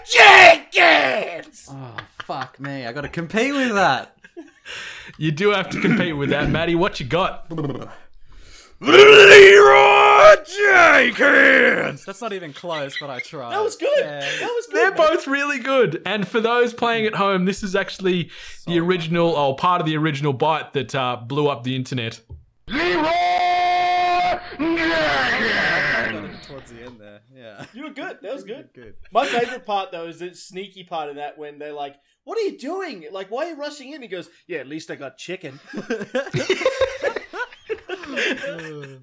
[0.06, 1.43] Jenkins.
[2.26, 2.86] Fuck me.
[2.86, 4.16] I gotta compete with that.
[5.18, 6.74] You do have to compete with that, Matty.
[6.74, 7.50] What you got?
[8.80, 12.04] Leroy Jenkins.
[12.04, 13.52] That's not even close, but I tried.
[13.52, 13.90] That was good.
[13.98, 14.20] Yeah.
[14.20, 14.76] That was good.
[14.76, 14.96] They're man.
[14.96, 16.02] both really good.
[16.06, 18.30] And for those playing at home, this is actually
[18.66, 22.20] the original, oh, part of the original bite that uh, blew up the internet.
[22.66, 22.80] Towards
[24.58, 25.73] the end there,
[27.58, 27.66] yeah.
[27.72, 28.18] You were good.
[28.22, 28.70] That was good.
[28.74, 28.94] Good.
[29.12, 32.42] My favorite part though is the sneaky part of that when they're like, "What are
[32.42, 33.06] you doing?
[33.10, 35.60] Like, why are you rushing in?" He goes, "Yeah, at least I got chicken."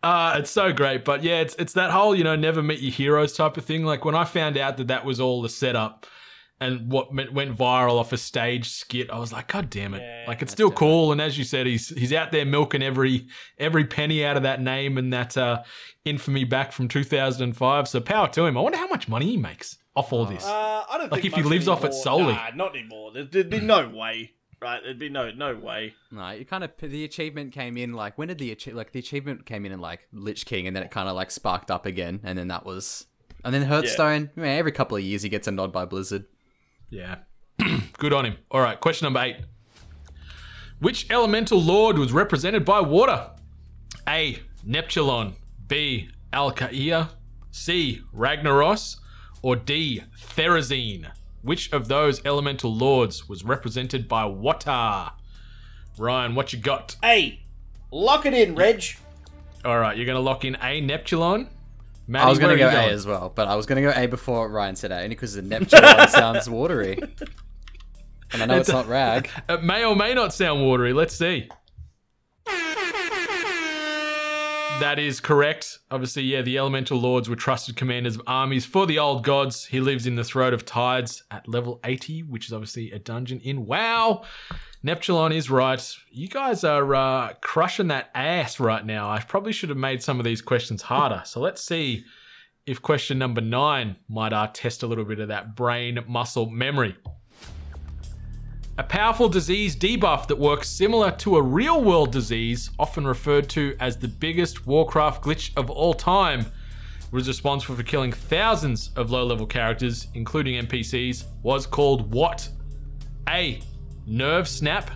[0.00, 2.92] Uh, it's so great, but yeah, it's it's that whole you know never meet your
[2.92, 3.84] heroes type of thing.
[3.84, 6.06] Like when I found out that that was all the setup
[6.60, 10.00] and what went, went viral off a stage skit, I was like, God damn it!
[10.00, 13.28] Yeah, like it's still cool, and as you said, he's he's out there milking every
[13.58, 15.62] every penny out of that name and that uh,
[16.04, 17.88] infamy back from 2005.
[17.88, 18.56] So power to him.
[18.56, 20.44] I wonder how much money he makes off all this.
[20.44, 22.34] Uh, I don't Like, think if he much lives off it solely.
[22.34, 23.12] Nah, not anymore.
[23.12, 24.32] There, there'd be no way.
[24.60, 24.80] Right?
[24.82, 25.94] There'd be no no way.
[26.10, 28.98] No, you kind of the achievement came in like when did the achie- like the
[28.98, 31.86] achievement came in in like Lich King and then it kind of like sparked up
[31.86, 33.06] again and then that was
[33.44, 34.30] and then Hearthstone.
[34.34, 36.24] Man, every couple of years he gets a nod by Blizzard.
[36.90, 37.16] Yeah.
[37.98, 38.36] Good on him.
[38.50, 39.36] All right, question number eight.
[40.80, 43.30] Which elemental lord was represented by water?
[44.08, 44.38] A.
[44.66, 45.34] Neptulon.
[45.66, 46.08] B.
[46.32, 47.10] Al'Akir.
[47.50, 48.02] C.
[48.14, 48.96] Ragnaros.
[49.42, 50.02] Or D.
[50.18, 51.10] Therazane.
[51.42, 55.10] Which of those elemental lords was represented by water?
[55.98, 56.96] Ryan, what you got?
[57.02, 57.40] A.
[57.90, 58.84] lock it in, Reg.
[59.64, 60.80] All right, you're going to lock in A.
[60.80, 61.48] Neptulon.
[62.10, 62.90] Matty, I was gonna go are A going?
[62.90, 65.42] as well, but I was gonna go A before Ryan said A, only because the
[65.42, 66.98] Neptune sounds watery.
[68.30, 69.30] And I know it's, not rag.
[69.48, 70.92] It may or may not sound watery.
[70.92, 71.48] Let's see.
[74.80, 75.80] That is correct.
[75.90, 79.64] Obviously, yeah, the elemental lords were trusted commanders of armies for the old gods.
[79.64, 83.40] He lives in the throat of tides at level 80, which is obviously a dungeon
[83.40, 84.22] in WoW.
[84.84, 85.84] Neptulon is right.
[86.12, 89.10] You guys are uh, crushing that ass right now.
[89.10, 91.22] I probably should have made some of these questions harder.
[91.24, 92.04] So let's see
[92.64, 96.96] if question number nine might uh, test a little bit of that brain muscle memory.
[98.78, 103.76] A powerful disease debuff that works similar to a real world disease, often referred to
[103.80, 106.46] as the biggest Warcraft glitch of all time,
[107.10, 112.48] was responsible for killing thousands of low level characters, including NPCs, was called what?
[113.28, 113.60] A.
[114.06, 114.92] Nerve snap.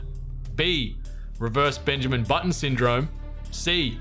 [0.54, 0.96] B.
[1.40, 3.08] Reverse Benjamin Button syndrome.
[3.50, 3.98] C.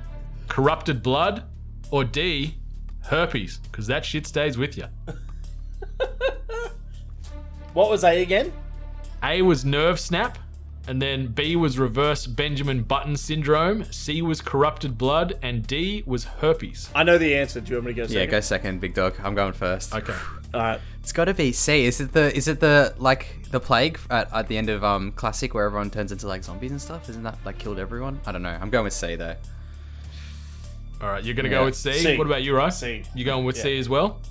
[0.48, 1.46] Corrupted blood.
[1.90, 2.56] Or D.
[3.02, 4.86] Herpes, because that shit stays with you.
[7.74, 8.52] What was A again?
[9.24, 10.38] A was nerve snap,
[10.88, 16.24] and then B was reverse Benjamin Button syndrome, C was corrupted blood, and D was
[16.26, 16.90] herpes.
[16.96, 17.62] I know the answer.
[17.62, 18.18] Do you want me to go second?
[18.20, 19.16] Yeah, go second, big dog.
[19.24, 19.94] I'm going first.
[19.94, 20.14] Okay.
[20.54, 20.82] All right.
[21.00, 21.86] It's got to be C.
[21.86, 25.12] Is it the is it the like the plague at, at the end of um
[25.14, 27.10] classic where everyone turns into like zombies and stuff?
[27.10, 28.20] Isn't that like killed everyone?
[28.26, 28.58] I don't know.
[28.60, 29.36] I'm going with C though.
[31.02, 31.58] All right, you're going to Yeah.
[31.60, 31.94] go with C.
[31.94, 32.18] C.
[32.18, 32.80] What about you, Rice?
[32.80, 33.04] C.
[33.16, 34.22] You going with C as well?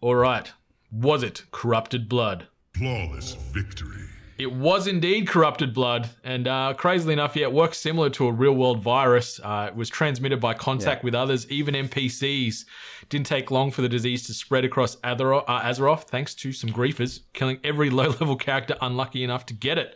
[0.00, 0.52] All right.
[0.92, 2.46] Was it corrupted blood?
[2.76, 4.02] Flawless victory.
[4.36, 8.32] It was indeed corrupted blood, and uh, crazily enough, yeah, it works similar to a
[8.32, 9.38] real-world virus.
[9.40, 12.64] Uh, it was transmitted by contact with others, even NPCs.
[13.08, 16.70] Didn't take long for the disease to spread across Azeroth, uh, Azeroth thanks to some
[16.70, 19.94] griefers, killing every low-level character unlucky enough to get it.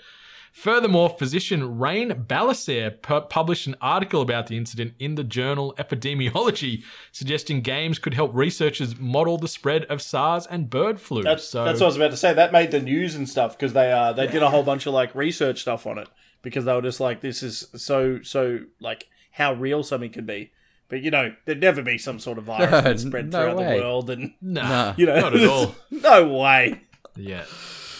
[0.53, 6.83] Furthermore, physician Ran Balicer pu- published an article about the incident in the journal Epidemiology,
[7.13, 11.23] suggesting games could help researchers model the spread of SARS and bird flu.
[11.23, 12.33] That's so, that's what I was about to say.
[12.35, 14.95] That made the news and stuff because they uh they did a whole bunch of
[14.95, 16.09] like research stuff on it
[16.43, 20.51] because they were just like this is so so like how real something could be.
[20.89, 23.57] But you know, there'd never be some sort of virus No, that spread no throughout
[23.59, 23.77] way.
[23.77, 25.75] the world, and Nah, you know, not at all.
[25.91, 26.81] no way.
[27.15, 27.45] Yeah.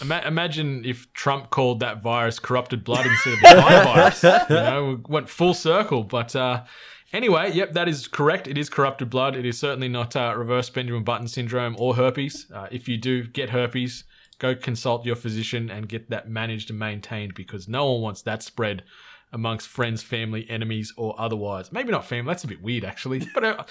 [0.01, 4.23] Ima- imagine if Trump called that virus corrupted blood instead of the virus.
[4.23, 6.03] You know, we went full circle.
[6.03, 6.63] But uh,
[7.13, 8.47] anyway, yep, that is correct.
[8.47, 9.35] It is corrupted blood.
[9.35, 12.47] It is certainly not uh, reverse Benjamin Button syndrome or herpes.
[12.53, 14.03] Uh, if you do get herpes,
[14.39, 18.41] go consult your physician and get that managed and maintained because no one wants that
[18.43, 18.83] spread
[19.31, 21.71] amongst friends, family, enemies, or otherwise.
[21.71, 22.31] Maybe not family.
[22.31, 23.27] That's a bit weird, actually.
[23.35, 23.63] But uh,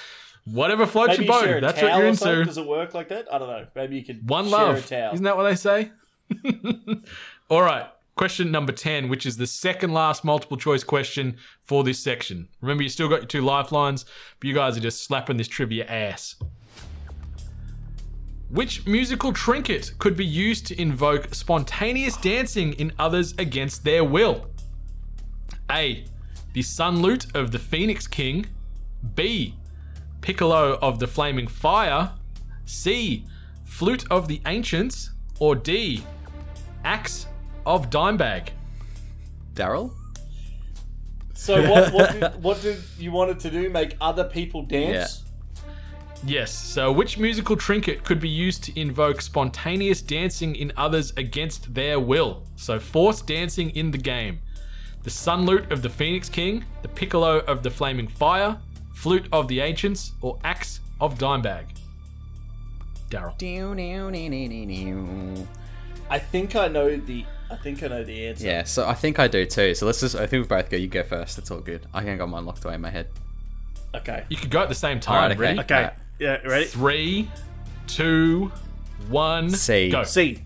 [0.45, 1.57] whatever floats Maybe your boat.
[1.57, 2.45] a That's what you're into.
[2.45, 3.27] Does it work like that?
[3.33, 3.67] I don't know.
[3.75, 4.79] Maybe you could One share love.
[4.79, 5.15] a towel.
[5.15, 5.91] Isn't that what they say?
[7.51, 7.87] All right.
[8.17, 12.49] Question number 10, which is the second last multiple choice question for this section.
[12.61, 14.05] Remember, you still got your two lifelines,
[14.41, 16.35] but you guys are just slapping this trivia ass.
[18.51, 24.49] Which musical trinket could be used to invoke spontaneous dancing in others against their will?
[25.71, 26.05] A.
[26.55, 28.47] The Sun Lute of the Phoenix King.
[29.15, 29.55] B.
[30.23, 32.11] Piccolo of the Flaming Fire.
[32.65, 33.27] C.
[33.65, 35.11] Flute of the Ancients.
[35.39, 36.03] Or D.
[36.85, 37.27] Axe
[37.67, 38.51] of Dimebag.
[39.55, 39.93] Darrell.
[41.35, 41.93] So what?
[41.93, 43.71] What did, what did you want it to do?
[43.71, 45.25] Make other people dance?
[46.25, 46.53] Yes.
[46.53, 52.01] So, which musical trinket could be used to invoke spontaneous dancing in others against their
[52.01, 52.43] will?
[52.57, 54.41] So, forced dancing in the game.
[55.05, 58.59] The sun lute of the Phoenix King, the piccolo of the Flaming Fire,
[58.95, 61.67] flute of the Ancients, or axe of Dimebag.
[63.11, 63.35] Darrell.
[66.11, 67.25] I think I know the.
[67.51, 68.47] I think I know the answer.
[68.47, 69.75] Yeah, so I think I do too.
[69.75, 70.15] So let's just.
[70.15, 70.77] I think we both go.
[70.77, 71.39] You go first.
[71.39, 71.87] It's all good.
[71.95, 73.09] I think I got mine locked away in my head.
[73.95, 74.25] Okay.
[74.29, 75.15] You could go at the same time.
[75.17, 75.41] Alright, okay.
[75.41, 75.61] Ready?
[75.61, 75.75] Okay.
[75.75, 75.93] Alright.
[76.19, 76.37] Yeah.
[76.47, 76.65] Ready?
[76.67, 77.31] Three,
[77.87, 78.53] two,
[79.09, 79.49] one.
[79.51, 79.89] C.
[79.91, 80.03] Go.
[80.05, 80.43] C.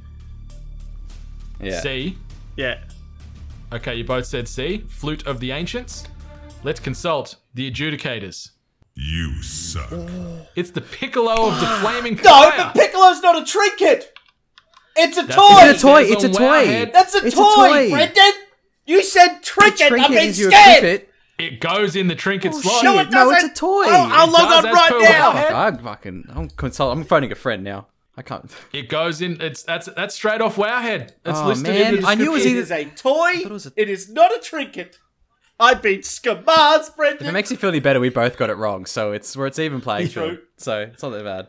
[1.60, 1.80] Yeah.
[1.80, 2.16] C.
[2.56, 2.78] Yeah.
[3.72, 4.84] Okay, you both said C.
[4.88, 6.04] Flute of the Ancients.
[6.62, 8.50] Let's consult the adjudicators.
[8.94, 9.90] You suck.
[10.54, 12.52] It's the piccolo of the Flaming No, Fire.
[12.56, 14.12] but Piccolo's not a trinket.
[14.96, 15.68] It's a That's toy.
[15.70, 16.02] It's a toy.
[16.02, 16.90] It's a toy.
[16.92, 17.90] That's a It's a toy, toy.
[17.90, 18.32] Brendan.
[18.86, 19.88] You said trinket.
[19.88, 20.84] Trinket I've been is you scared.
[20.84, 21.08] it.
[21.38, 22.84] It goes in the trinket Oh, slot.
[22.84, 23.52] No, it No, it's doesn't.
[23.52, 23.84] a toy.
[23.86, 25.32] I'll, I'll It log on right per now.
[25.32, 25.52] Wowhead.
[25.52, 26.24] I'm fucking.
[26.28, 26.96] I'm consult.
[26.96, 27.88] I'm phoning a friend now.
[28.16, 28.50] I can't.
[28.72, 29.40] It goes in.
[29.40, 31.12] It's that's that's straight off Wowhead.
[31.24, 31.94] It's Oh, listed man.
[31.96, 33.30] in the I knew it was either- is a toy.
[33.44, 34.98] it was a- It is not a trinket.
[35.58, 37.26] I've been skamars, If Brendan.
[37.28, 38.84] it makes you feel any better, we both got it wrong.
[38.84, 40.22] So it's where it's even playing True.
[40.28, 40.38] field.
[40.58, 41.48] So it's not that bad.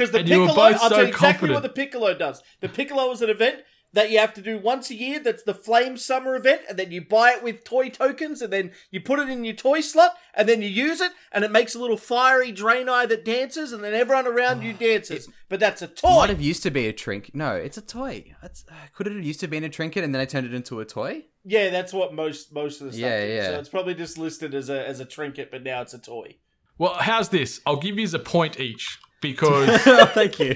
[0.00, 1.52] Because the And you were piccolo, I'll so tell you exactly confident.
[1.52, 2.42] what the piccolo does.
[2.60, 5.20] The piccolo is an event that you have to do once a year.
[5.20, 8.72] That's the Flame Summer event, and then you buy it with toy tokens, and then
[8.90, 11.74] you put it in your toy slot, and then you use it, and it makes
[11.74, 15.28] a little fiery drain eye that dances, and then everyone around you dances.
[15.48, 16.14] But that's a toy.
[16.14, 17.34] Might have used to be a trinket.
[17.34, 18.34] No, it's a toy.
[18.40, 20.54] That's, uh, could it have used to been a trinket and then I turned it
[20.54, 21.24] into a toy?
[21.44, 23.02] Yeah, that's what most most of the stuff.
[23.02, 23.44] Yeah, is.
[23.44, 23.58] So yeah.
[23.58, 26.36] it's probably just listed as a as a trinket, but now it's a toy.
[26.78, 27.60] Well, how's this?
[27.66, 29.68] I'll give you a point each because
[30.12, 30.54] Thank you.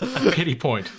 [0.00, 0.90] a pity point.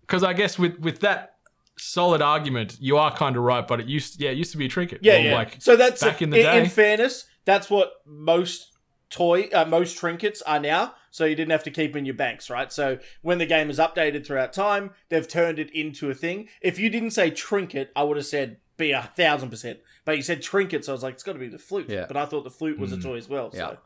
[0.00, 1.36] Because I guess with with that
[1.78, 3.66] solid argument, you are kind of right.
[3.66, 5.00] But it used yeah, it used to be a trinket.
[5.02, 5.34] Yeah, Well, yeah.
[5.34, 6.68] Like so that's back in the in, day.
[6.68, 8.72] fairness, that's what most
[9.10, 10.94] toy uh, most trinkets are now.
[11.10, 12.70] So you didn't have to keep in your banks, right?
[12.70, 16.48] So when the game is updated throughout time, they've turned it into a thing.
[16.60, 19.78] If you didn't say trinket, I would have said be a thousand percent.
[20.04, 21.88] But you said trinket, so I was like, it's got to be the flute.
[21.88, 22.04] Yeah.
[22.06, 23.50] But I thought the flute was a toy as well.
[23.52, 23.70] Yeah.
[23.70, 23.78] So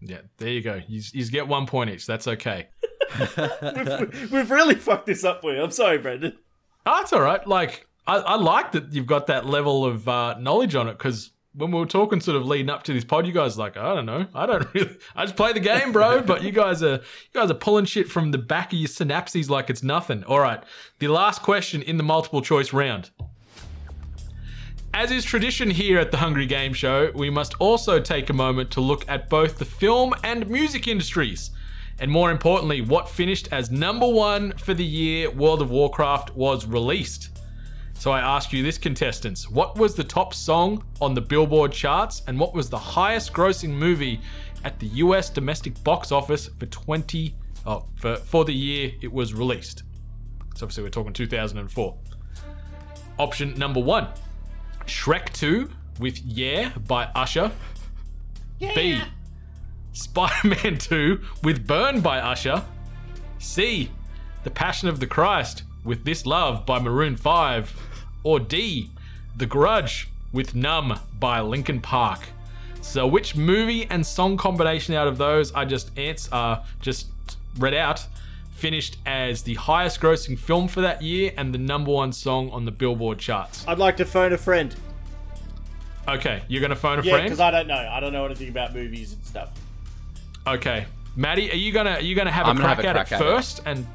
[0.00, 0.80] yeah, there you go.
[0.86, 2.06] You, you get one point each.
[2.06, 2.68] That's okay.
[3.18, 5.62] we've, we've really fucked this up for you.
[5.62, 6.36] I'm sorry, Brendan.
[6.86, 7.46] Oh, that's all right.
[7.46, 11.30] Like I, I like that you've got that level of uh, knowledge on it because
[11.54, 13.76] when we were talking sort of leading up to this pod, you guys were like,
[13.76, 16.22] I don't know, I don't really, I just play the game, bro.
[16.26, 19.48] but you guys are you guys are pulling shit from the back of your synapses
[19.48, 20.24] like it's nothing.
[20.24, 20.62] All right,
[20.98, 23.10] the last question in the multiple choice round.
[24.92, 28.72] As is tradition here at the Hungry Game Show, we must also take a moment
[28.72, 31.50] to look at both the film and music industries.
[32.00, 36.66] And more importantly, what finished as number one for the year World of Warcraft was
[36.66, 37.30] released.
[37.94, 42.22] So I ask you this, contestants what was the top song on the Billboard charts,
[42.26, 44.20] and what was the highest grossing movie
[44.64, 49.34] at the US domestic box office for 20 oh, for, for the year it was
[49.34, 49.84] released?
[50.56, 51.96] So obviously we're talking 2004.
[53.18, 54.08] Option number one
[54.90, 57.52] Shrek 2 with Yeah by Usher.
[58.58, 59.00] B.
[59.92, 62.64] Spider Man 2 with Burn by Usher.
[63.38, 63.90] C.
[64.42, 67.72] The Passion of the Christ with This Love by Maroon 5.
[68.24, 68.90] Or D.
[69.36, 72.20] The Grudge with Numb by Linkin Park.
[72.82, 77.06] So, which movie and song combination out of those I just ans- uh, just
[77.58, 78.06] read out
[78.60, 82.64] finished as the highest grossing film for that year and the number one song on
[82.64, 83.64] the Billboard charts?
[83.66, 84.74] I'd like to phone a friend.
[86.08, 87.24] Okay, you're gonna phone a Yeah, friend.
[87.26, 87.74] because I don't know.
[87.92, 89.50] I don't know anything about movies and stuff.
[90.46, 92.94] Okay, Maddie, are you gonna are you gonna have I'm a crack, have a at
[92.94, 93.24] crack it at it.
[93.24, 93.60] first?
[93.66, 93.86] And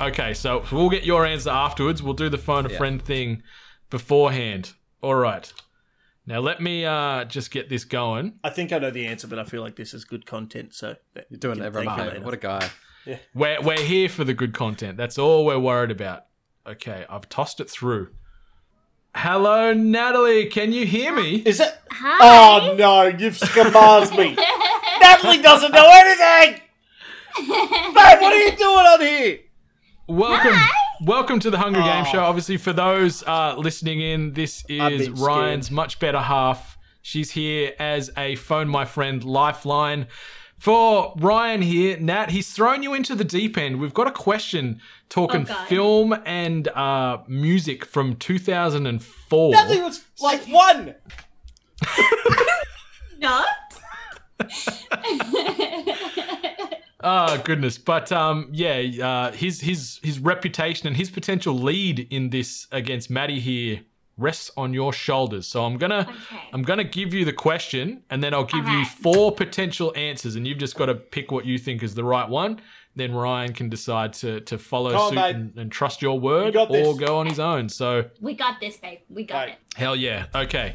[0.00, 2.02] okay, so we'll get your answer afterwards.
[2.02, 2.78] We'll do the phone a Yeah.
[2.78, 3.42] friend thing
[3.90, 4.72] beforehand.
[5.02, 5.52] All right.
[6.26, 8.34] Now let me uh, just get this going.
[8.44, 10.74] I think I know the answer, but I feel like this is good content.
[10.74, 10.96] So
[11.28, 12.24] You're doing Can everyone thank favour.
[12.24, 12.70] What a guy.
[13.34, 14.96] We're we're here for the good content.
[14.96, 16.26] That's all we're worried about.
[16.66, 18.08] Okay, I've tossed it through.
[19.14, 20.46] Hello, Natalie.
[20.46, 21.42] Can you hear me?
[21.44, 21.76] Is it?
[21.90, 22.18] Hi.
[22.20, 24.36] Oh no, you've skamazed me.
[25.00, 26.60] Natalie doesn't know anything.
[27.38, 29.38] Babe, what are you doing on here?
[30.06, 30.58] Welcome,
[31.02, 32.20] welcome to the Hungry Game Show.
[32.20, 36.76] Obviously, for those uh, listening in, this is Ryan's much better half.
[37.02, 40.06] She's here as a phone my friend lifeline.
[40.60, 43.80] For Ryan here, Nat, he's thrown you into the deep end.
[43.80, 49.52] We've got a question talking Oh, film and uh, music from 2004.
[49.52, 50.96] Natalie was like one.
[53.18, 53.46] Not.
[57.02, 62.28] Oh goodness, but um, yeah, uh, his his his reputation and his potential lead in
[62.28, 63.80] this against Maddie here
[64.20, 65.46] rests on your shoulders.
[65.46, 66.42] So I'm gonna Okay.
[66.52, 70.46] I'm gonna give you the question, and then I'll give you four potential answers, and
[70.46, 72.60] you've just got to pick what you think is the right one.
[72.96, 76.70] Then Ryan can decide to to follow on, suit and, and trust your word, got
[76.70, 77.68] or go on his own.
[77.68, 78.98] So We got this, babe.
[79.08, 79.48] We got Right.
[79.50, 79.58] it.
[79.76, 80.26] Hell yeah.
[80.34, 80.74] Okay.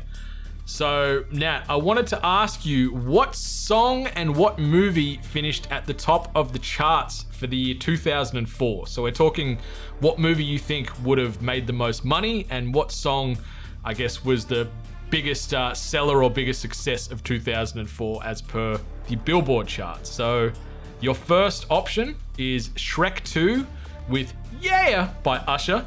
[0.68, 5.94] So, Nat, I wanted to ask you what song and what movie finished at the
[5.94, 8.88] top of the charts for the year 2004?
[8.88, 9.60] So, we're talking
[10.00, 13.38] what movie you think would have made the most money and what song,
[13.84, 14.68] I guess, was the
[15.12, 20.10] biggest uh, seller or biggest success of 2004 as per the Billboard charts.
[20.10, 20.52] So,
[21.00, 23.68] your first option is Shrek 2
[24.10, 25.86] with Yeah by Usher.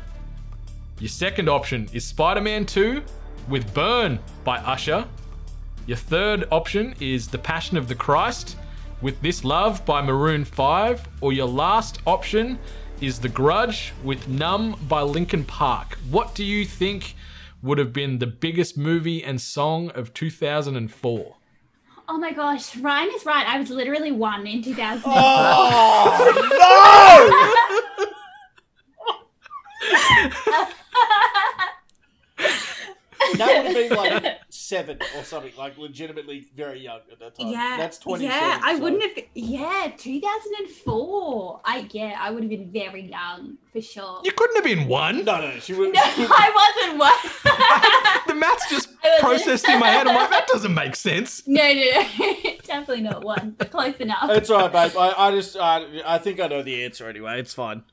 [1.01, 3.03] Your second option is Spider Man 2
[3.49, 5.07] with Burn by Usher.
[5.87, 8.57] Your third option is The Passion of the Christ
[9.01, 11.09] with This Love by Maroon 5.
[11.21, 12.59] Or your last option
[13.01, 15.99] is The Grudge with Numb by Linkin Park.
[16.11, 17.15] What do you think
[17.63, 21.35] would have been the biggest movie and song of 2004?
[22.11, 23.47] Oh my gosh, Ryan is right.
[23.47, 25.03] I was literally one in 2000.
[33.39, 37.49] That would have been like seven or something, like legitimately very young at that time.
[37.49, 38.25] Yeah, That's twenty.
[38.25, 39.25] Yeah, I so- wouldn't have.
[39.35, 41.61] Yeah, 2004.
[41.65, 44.21] I yeah, I would have been very young for sure.
[44.25, 45.25] You couldn't have been one.
[45.25, 45.95] No, no, she would.
[45.95, 48.15] No, I wasn't one.
[48.29, 50.07] The math's just processed in my head.
[50.07, 51.47] I'm like, that doesn't make sense.
[51.49, 51.83] no, no,
[52.19, 54.29] no, definitely not one, but close enough.
[54.31, 54.99] It's alright, babe.
[54.99, 57.41] I, I just, I, I think I know the answer anyway.
[57.41, 57.85] It's fine.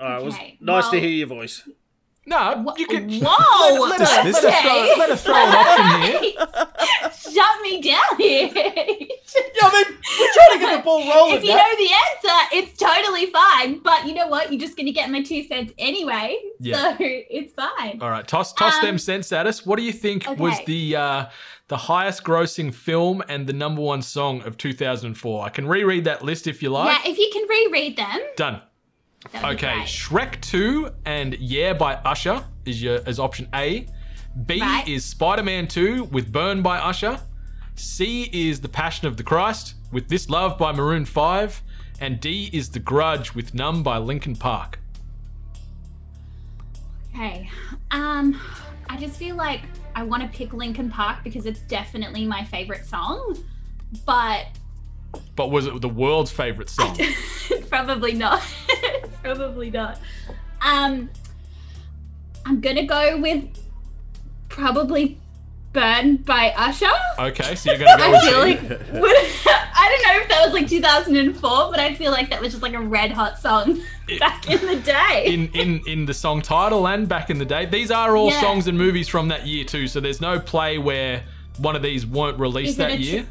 [0.00, 1.68] Alright, it was Okay, nice to hear your voice.
[2.30, 3.10] No, you can.
[3.10, 3.80] Whoa!
[3.88, 6.32] Let, let, us, us throw, let us throw an option here.
[7.34, 8.50] Shut me down here.
[9.32, 11.36] Yeah, I mean, we're trying to get the ball rolling.
[11.36, 13.78] if you know the answer, it's totally fine.
[13.78, 14.50] But you know what?
[14.50, 16.92] You're just gonna get my two cents anyway, Yeah.
[16.92, 17.98] so it's fine.
[18.00, 19.64] All right, toss toss Um, them cents at us.
[19.64, 21.26] What do you think was the uh,
[21.68, 25.44] the highest grossing film and the number one song of 2004?
[25.44, 26.98] I can reread that list if you like.
[27.04, 28.18] Yeah, if you can reread them.
[28.36, 28.62] Done.
[29.26, 29.86] Okay, great.
[29.86, 33.86] Shrek 2 and Yeah by Usher is your is option A.
[34.46, 34.86] B Right.
[34.88, 37.20] is Spider-Man 2 with Burn by Usher.
[37.74, 41.62] C is The Passion of the Christ with This Love by Maroon 5.
[42.00, 44.78] And D is The Grudge with Numb by Linkin Park.
[47.14, 47.50] Okay.
[47.90, 48.40] Um,
[48.88, 49.62] I just feel like
[49.94, 53.36] I want to pick Linkin Park because it's definitely my favorite song,
[54.06, 54.46] but
[55.36, 56.98] But was it the world's favorite song?
[57.70, 58.42] probably not.
[59.22, 59.98] probably not.
[60.60, 61.08] Um,
[62.46, 63.44] I'm gonna go with
[64.48, 65.18] probably
[65.72, 66.86] "Burn" by Usher.
[67.18, 68.60] Okay, so you're gonna go I with feel like
[69.00, 72.52] would, I don't know if that was like 2004, but I feel like that was
[72.52, 73.80] just like a red hot song
[74.18, 75.24] back in the day.
[75.26, 77.66] in in in the song title and back in the day.
[77.66, 78.40] These are all Yeah.
[78.40, 79.86] songs and movies from that year too.
[79.88, 81.22] So there's no play where
[81.58, 83.26] one of these weren't released that tr- year.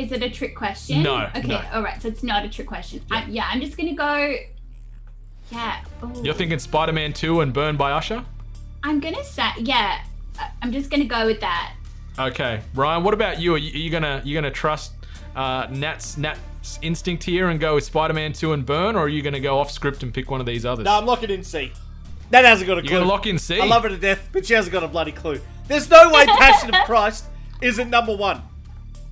[0.00, 1.02] Is it a trick question?
[1.02, 1.62] No, Okay, no.
[1.72, 2.00] all right.
[2.00, 3.02] So it's not a trick question.
[3.10, 4.34] I, yeah, I'm just gonna go.
[5.50, 5.82] Yeah.
[6.02, 6.22] ooh.
[6.22, 8.24] You're thinking Spider-Man 2 and Burn by Usher?
[8.82, 10.00] I'm gonna say yeah.
[10.38, 11.74] I- I'm just gonna go with that.
[12.18, 13.04] Okay, Ryan.
[13.04, 13.54] What about you?
[13.54, 14.92] Are you, are you gonna you gonna trust
[15.36, 19.20] uh, Nat's Nat's instinct here and go with Spider-Man 2 and Burn, or are you
[19.22, 20.84] gonna go off script and pick one of these others?
[20.86, 21.72] No, I'm locking in C.
[22.30, 22.90] That hasn't got a clue.
[22.90, 23.60] You're gonna lock in C.
[23.60, 25.40] I love her to death, but she hasn't got a bloody clue.
[25.68, 27.24] There's no way Passion of Christ
[27.60, 28.40] isn't number one.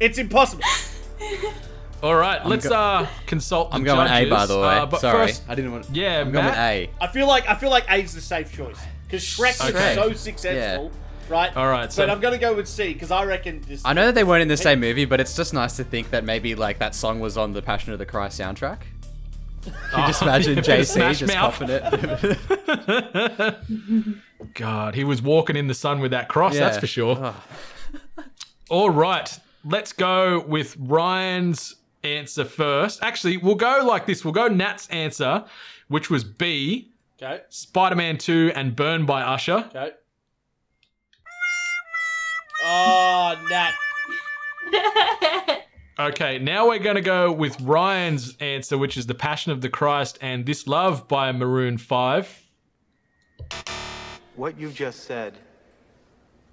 [0.00, 0.64] It's impossible.
[2.02, 3.70] All right, let's go- uh consult.
[3.70, 4.66] The I'm going A, by the way.
[4.78, 5.88] Uh, but Sorry, first, I didn't want.
[5.92, 6.46] yeah, I'm going.
[6.46, 6.88] A.
[7.00, 9.94] I feel like I feel like A's the safe choice because Shrek was Okay.
[9.96, 10.92] so successful,
[11.28, 11.56] right?
[11.56, 13.82] All right, so- but I'm gonna go with C because I reckon this.
[13.84, 16.10] I know that they weren't in the same movie, but it's just nice to think
[16.10, 18.78] that maybe like that song was on the Passion of the Christ soundtrack.
[19.66, 19.72] You
[20.06, 21.58] just imagine a bit of JC Smash just Mouth.
[21.58, 21.68] copping
[22.88, 23.58] it.
[24.54, 26.56] God, he was walking in the sun with that cross.
[26.56, 26.80] That's Yeah.
[26.80, 27.34] for sure.
[28.70, 33.02] All right, let's go with Ryan's answer first.
[33.02, 34.24] Actually, we'll go like this.
[34.24, 35.44] We'll go Nat's answer,
[35.88, 37.40] which was B, Okay.
[37.48, 39.68] Spider-Man 2 and Burn by Usher.
[39.74, 39.90] Okay.
[42.64, 43.74] Oh, Nat.
[46.00, 49.68] Okay, now we're going to go with Ryan's answer, which is The Passion of the
[49.68, 52.44] Christ and This Love by Maroon 5.
[54.36, 55.34] What you've just said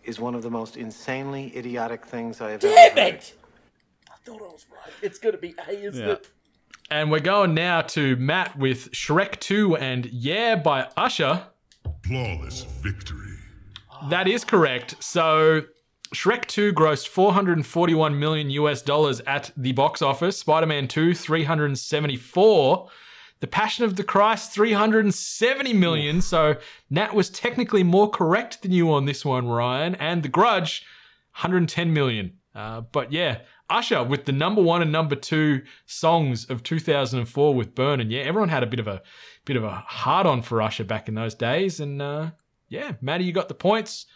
[0.06, 3.14] is one of the most insanely idiotic things I have Damn ever heard.
[3.16, 3.34] it!
[4.10, 4.94] I thought I was right.
[5.02, 6.14] It's gonna be A, isn't Yeah.
[6.14, 6.30] it?
[6.92, 11.48] And we're going now to Matt with Shrek 2 and Yeah by Usher.
[12.06, 13.38] Flawless victory.
[14.10, 14.96] That is correct.
[15.04, 15.62] So
[16.14, 20.38] Shrek 2 grossed 441 million US dollars at the box office.
[20.38, 22.90] Spider Man 2, 374.
[23.46, 26.20] The Passion of the Christ, 370 million.
[26.20, 26.56] So
[26.90, 29.94] Nat was technically more correct than you on this one, Ryan.
[29.94, 30.84] And The Grudge,
[31.36, 32.38] 110 million.
[32.56, 37.76] Uh, but yeah, Usher with the number one and number two songs of 2004 with
[37.76, 38.00] Burn.
[38.00, 39.04] And yeah, everyone had a bit of a
[39.46, 41.80] bit of a hard on for Usher back in those days.
[41.80, 42.32] And uh,
[42.68, 44.08] yeah, Maddie, you got the points.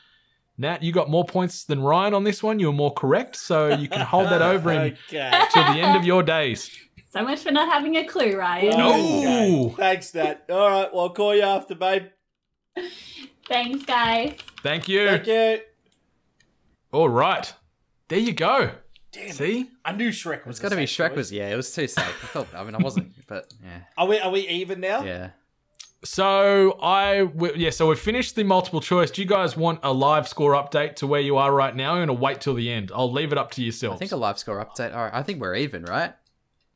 [0.58, 2.60] Nat, you got more points than Ryan on this one.
[2.60, 5.44] You were more correct, so you can hold that over in, Okay.
[5.54, 6.70] till the end of your days.
[7.12, 8.78] So much for not having a clue, Ryan.
[8.78, 9.74] No.
[9.78, 10.46] Thanks, Nat.
[10.50, 12.04] All right, well, I'll call you after, babe.
[13.48, 14.36] Thanks, guys.
[14.62, 15.08] Thank you.
[15.08, 15.60] Thank you.
[16.92, 17.52] All right,
[18.08, 18.72] there you go.
[19.32, 20.58] See, I knew Shrek was.
[20.58, 21.50] It's got to be Shrek was yeah.
[21.50, 22.06] It was too safe.
[22.06, 22.48] I felt.
[22.54, 24.20] I mean, I wasn't, but yeah, Are we?
[24.20, 25.04] Are we even now?
[25.04, 25.32] yeah.
[26.04, 29.12] So I w- yeah, so we've finished the multiple choice.
[29.12, 31.96] Do you guys want a live score update to where you are right now?
[31.96, 32.92] I'm gonna wait till the end.
[32.96, 33.96] I'll leave it up to yourselves.
[33.96, 34.96] I think a live score update.
[34.96, 36.14] All right, I think we're even, right?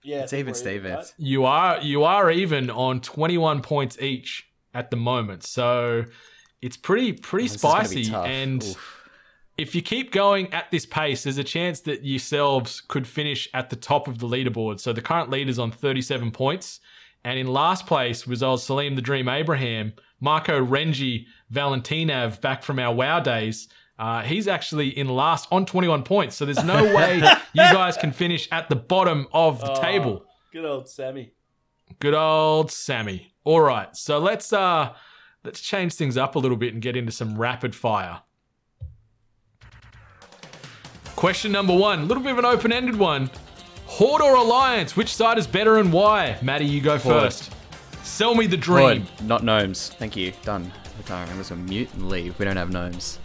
[0.03, 0.23] Yeah.
[0.23, 0.95] It's even, we're Stevens.
[0.95, 1.13] right?
[1.17, 5.43] you are you are even on 21 points each at the moment.
[5.43, 6.05] So
[6.61, 8.13] it's pretty pretty This is gonna be spicy.
[8.13, 9.09] And Oof.
[9.57, 13.69] if you keep going at this pace, there's a chance that yourselves could finish at
[13.69, 14.79] the top of the leaderboard.
[14.79, 16.79] So the current leader's on 37 points.
[17.25, 22.79] And in last place was old Salim the Dream Abraham, Marco Renji Valentinav back from
[22.79, 23.69] our WoW days.
[23.99, 26.35] Uh, he's actually in last on 21 points.
[26.35, 30.25] So there's no way you guys can finish at the bottom of the Oh, table.
[30.51, 31.33] Good old Sammy.
[31.99, 33.33] Good old Sammy.
[33.43, 34.93] All right, so let's uh
[35.43, 38.21] let's change things up a little bit and get into some rapid fire.
[41.15, 43.29] Question number one, a little bit of an open-ended one.
[43.85, 44.95] Horde or Alliance?
[44.97, 46.37] Which side is better and why?
[46.41, 47.23] Maddie, you go Horde.
[47.23, 47.51] first.
[48.03, 49.05] Sell me the dream.
[49.17, 49.27] Good.
[49.27, 49.89] Not gnomes.
[49.89, 50.33] Thank you.
[50.43, 50.71] Done.
[51.01, 52.37] Okay, I'm just gonna mute and leave.
[52.39, 53.19] We don't have gnomes.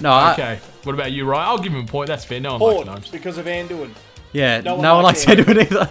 [0.00, 0.10] No.
[0.12, 0.58] I, Okay.
[0.84, 1.48] What about you, Ryan?
[1.48, 2.08] I'll give him a point.
[2.08, 2.40] That's fair.
[2.40, 3.10] No one Horde, likes gnomes.
[3.10, 3.90] because of Anduin.
[4.32, 4.60] Yeah.
[4.60, 5.58] No No, one one likes likes to do it.
[5.58, 5.90] it either.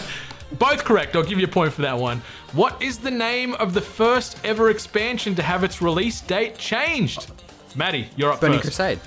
[0.52, 1.16] Both correct.
[1.16, 2.22] I'll give you a point for that one.
[2.52, 7.30] What is the name of the first ever expansion to have its release date changed?
[7.76, 8.76] Maddie, you're up Burning first.
[8.76, 8.98] Crusade.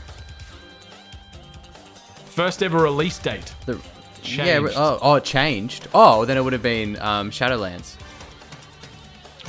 [2.25, 3.53] First ever release date.
[3.65, 3.79] The,
[4.23, 4.59] yeah.
[4.75, 5.87] Oh, oh, it changed.
[5.93, 7.97] Oh, then it would have been um, Shadowlands.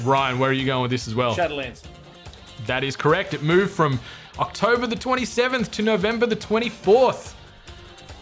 [0.03, 1.35] Ryan, where are you going with this as well?
[1.35, 1.83] Shadowlands.
[2.67, 3.35] That is correct.
[3.35, 4.01] It moved from
[4.39, 7.35] October the 27th to November the 24th.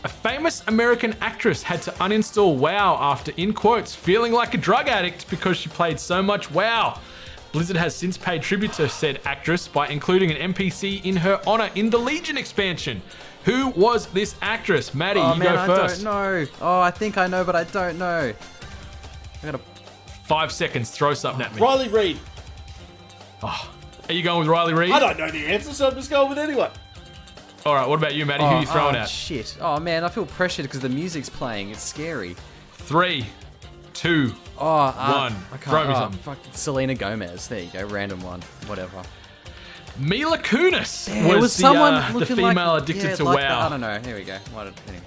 [0.05, 4.89] A famous American actress had to uninstall WoW after, in quotes, feeling like a drug
[4.89, 6.99] addict because she played so much WoW.
[7.53, 11.71] Blizzard has since paid tribute to said actress by including an NPC in her honor
[11.75, 13.01] in the Legion expansion.
[13.45, 14.95] Who was this actress?
[14.95, 16.47] Maddie, oh you man, go I don't know.
[16.61, 18.33] Oh, I think I know, but I don't know.
[19.43, 19.61] I gotta.
[20.25, 21.61] Five seconds, throw something at me.
[21.61, 22.19] Riley Reed.
[23.43, 23.71] Ah.
[24.09, 24.91] Are you going with Riley Reed?
[24.91, 26.71] I don't know the answer, so I'm just going with anyone.
[27.65, 28.43] All right, what about you, Maddie?
[28.43, 29.09] Who oh, are you throwing oh, at?
[29.09, 29.57] Shit.
[29.61, 31.71] Oh man, I feel pressured because the music's playing.
[31.71, 32.37] It's scary.
[32.73, 33.27] Three,
[33.93, 35.33] two, Oh, uh, One.
[35.33, 35.63] I can't.
[35.63, 36.21] Throw me oh, something.
[36.21, 37.49] Fuck, Selena Gomez.
[37.49, 37.85] There you go.
[37.87, 38.41] Random one.
[38.67, 39.03] Whatever.
[39.99, 43.39] Mila Kunis Yeah, was, was the, someone uh, the female like, addicted yeah, to like
[43.41, 43.51] that.
[43.51, 43.67] WoW.
[43.67, 43.99] I don't know.
[44.05, 44.39] Here we go.
[44.53, 44.73] What?
[44.89, 45.05] Anyway.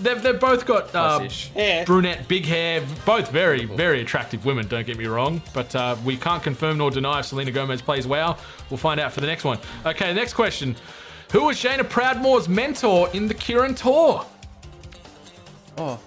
[0.00, 1.48] They've, they've both got uh, Plus-ish.
[1.50, 1.84] Hair.
[1.84, 5.42] brunette, big hair, both very, very attractive women, don't get me wrong.
[5.52, 8.36] But uh, we can't confirm nor deny if Selena Gomez plays WoW.
[8.70, 9.58] We'll find out for the next one.
[9.84, 10.76] Okay, next question.
[11.32, 14.24] Who was Jaina Proudmoore's mentor in the Kirin Tor?
[15.78, 16.00] Oh.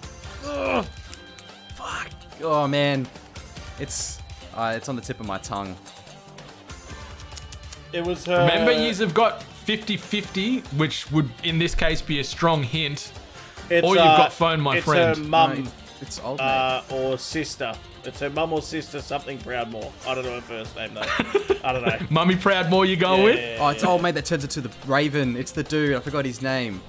[0.46, 0.86] Ugh.
[1.74, 2.10] Fuck.
[2.42, 3.06] Oh man.
[3.78, 4.18] It's.
[4.54, 5.76] Uh, it's on the tip of my tongue.
[7.92, 8.38] It was her.
[8.38, 13.12] Remember, you have got 50 50, which would in this case be a strong hint.
[13.70, 15.16] It's, or you've uh, got phone, my it's friend.
[15.16, 16.44] her mum it's, it's old mate.
[16.44, 17.72] uh, or sister.
[18.04, 19.92] It's her mum or sister, something Proudmoore.
[20.06, 21.02] I don't know her first name though.
[21.64, 21.98] I don't know.
[22.10, 23.60] Mummy Proudmoore, you going with?
[23.60, 25.36] Oh, it's old mate that turns into the Raven.
[25.36, 25.94] It's the dude.
[25.94, 26.80] I forgot his name.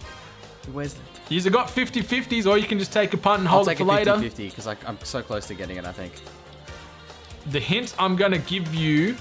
[0.71, 1.01] Where's the?
[1.29, 3.71] You've got 50 50s, or you can just take a punt and I'll hold it
[3.71, 4.19] take for a later.
[4.19, 5.85] 50 because I'm so close to getting it.
[5.85, 6.13] I think.
[7.51, 9.15] The hint I'm going to give you,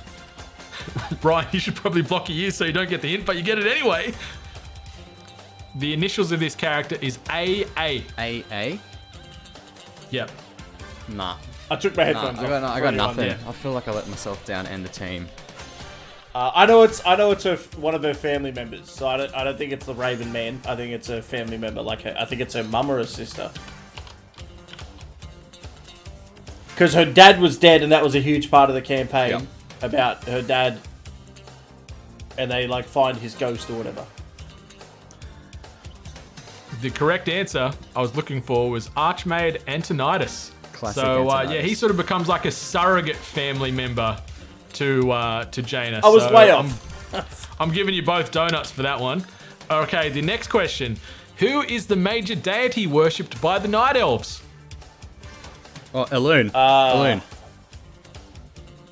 [1.20, 3.42] Brian, you should probably block your ears so you don't get the hint, but you
[3.42, 4.12] get it anyway.
[5.76, 7.64] The initials of this character is AA.
[8.18, 8.80] A A.
[10.10, 10.30] Yep.
[11.08, 11.36] Nah.
[11.70, 12.48] I took my Nah, headphones I off.
[12.48, 13.26] got, I got nothing.
[13.28, 13.36] yeah.
[13.48, 15.28] I feel like I let myself down and the team.
[16.34, 18.90] Uh, I know it's I know it's her one of her family members.
[18.90, 20.60] So I don't I don't think it's the Raven Man.
[20.66, 21.82] I think it's a family member.
[21.82, 23.50] Like her, I think it's her mum or her sister.
[26.68, 29.42] Because her dad was dead, and that was a huge part of the campaign Yep.
[29.82, 30.78] about her dad.
[32.38, 34.04] And they like find his ghost or whatever.
[36.80, 40.52] The correct answer I was looking for was Archmage Antonidas.
[40.72, 44.16] Classic so uh, yeah, he sort of becomes like a surrogate family member
[44.74, 46.00] to uh, to Jaina.
[46.02, 47.56] I was So way I'm- off.
[47.60, 49.24] I'm giving you both donuts for that one.
[49.70, 50.96] Okay, the next question.
[51.36, 54.42] Who is the major deity worshipped by the Night Elves?
[55.92, 56.50] Oh, Elune.
[56.54, 57.22] Uh, Elune.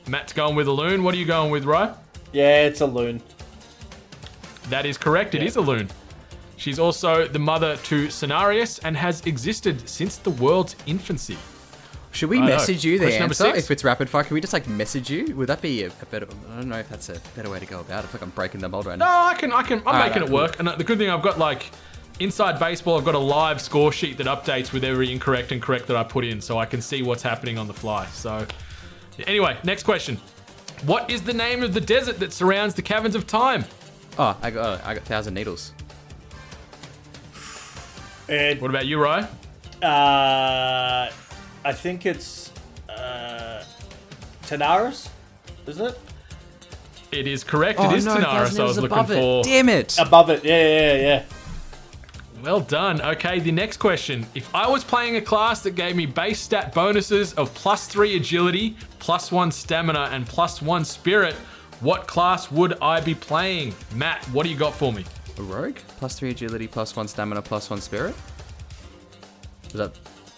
[0.08, 1.02] Matt's going with Elune.
[1.02, 1.94] What are you going with, Rye?
[2.32, 3.20] Yeah, it's Elune.
[4.70, 5.34] That is correct.
[5.34, 5.88] It is Elune.
[6.58, 11.38] She's also the mother to Cenarius and has existed since the world's infancy.
[12.10, 12.46] Should we I know.
[12.48, 13.58] message you the Question number answer six.
[13.58, 14.24] if it's rapid fire?
[14.24, 15.36] Can we just like message you?
[15.36, 16.26] Would that be a, a better?
[16.50, 18.08] I don't know if that's a better way to go about it.
[18.08, 19.04] I feel like I'm breaking the mold right now.
[19.04, 19.28] No.
[19.28, 20.34] I can, I can, I'm Alright, making it cool.
[20.36, 20.58] work.
[20.58, 21.70] And the good thing I've got like
[22.18, 25.86] inside baseball, I've got a live score sheet that updates with every incorrect and correct
[25.86, 28.06] that I put in, so I can see what's happening on the fly.
[28.06, 28.44] So,
[29.26, 30.18] anyway, next question.
[30.86, 33.64] What is the name of the desert that surrounds the caverns of time?
[34.18, 35.72] Oh, I got oh, I got thousand needles.
[38.28, 39.26] And What about you, Rye?
[39.82, 41.10] uh,
[41.64, 42.52] I think it's
[42.88, 43.62] uh,
[44.42, 45.08] Tanaris,
[45.66, 45.98] isn't it?
[47.10, 47.78] It is correct.
[47.80, 48.22] Oh, it is no, Tanaris.
[48.54, 49.06] Thousand I was looking it.
[49.06, 49.42] for.
[49.42, 49.98] Damn it!
[49.98, 51.24] Above it, yeah, yeah, yeah, yeah.
[52.42, 53.00] Well done.
[53.00, 54.26] Okay, the next question.
[54.34, 58.14] If I was playing a class that gave me base stat bonuses of plus three
[58.16, 61.34] agility, plus one stamina, and plus one spirit,
[61.80, 63.74] what class would I be playing?
[63.94, 65.04] Matt, what do you got for me?
[65.38, 68.14] A rogue plus three agility, plus one stamina, plus one spirit.
[69.68, 69.96] Is that?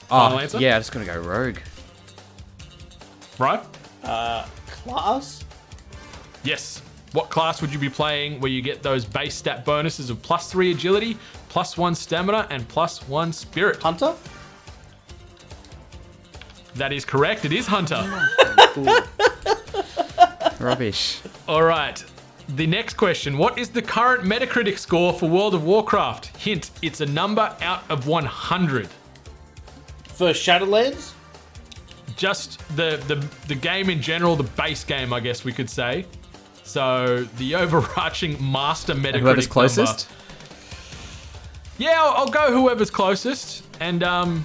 [0.08, 0.58] Final Oh, answer?
[0.58, 0.74] yeah.
[0.76, 1.56] I'm just gonna go rogue.
[3.38, 3.62] Right?
[4.04, 5.44] Uh, class?
[6.44, 6.82] Yes.
[7.12, 10.50] What class would you be playing where you get those base stat bonuses of plus
[10.50, 11.16] three agility,
[11.48, 13.82] plus one stamina, and plus one spirit?
[13.82, 14.14] Hunter?
[16.74, 17.44] That is correct.
[17.44, 18.04] It is Hunter.
[20.60, 21.20] Rubbish.
[21.48, 22.04] All right.
[22.56, 26.36] The next question What is the current Metacritic score for World of Warcraft?
[26.36, 28.88] Hint, it's a number out of 100.
[30.04, 31.12] For Shadowlands?
[32.16, 36.06] Just the, the, the game in general, the base game, I guess we could say.
[36.64, 39.20] So the overarching master Metacritic.
[39.20, 40.08] Whoever's number- closest.
[41.78, 43.64] Yeah, I'll, I'll go whoever's closest.
[43.80, 44.44] And um,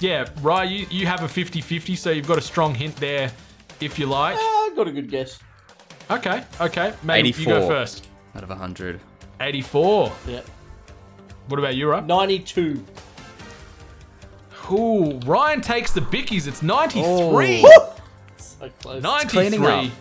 [0.00, 3.30] yeah, Rye, you, you have a 50 50, so you've got a strong hint there
[3.80, 4.36] if you like.
[4.38, 5.38] I got a good guess.
[6.10, 6.92] Okay, okay.
[7.02, 8.08] Maybe you go first.
[8.34, 9.00] Out of hundred.
[9.40, 10.12] 84.
[10.26, 10.40] Yeah.
[11.48, 12.00] What about you, Rye?
[12.00, 12.82] 92.
[14.72, 16.46] Ooh, Ryan takes the bickies.
[16.48, 17.62] It's 93.
[18.36, 19.02] So close.
[19.02, 19.58] 93.
[19.58, 19.92] cleaning.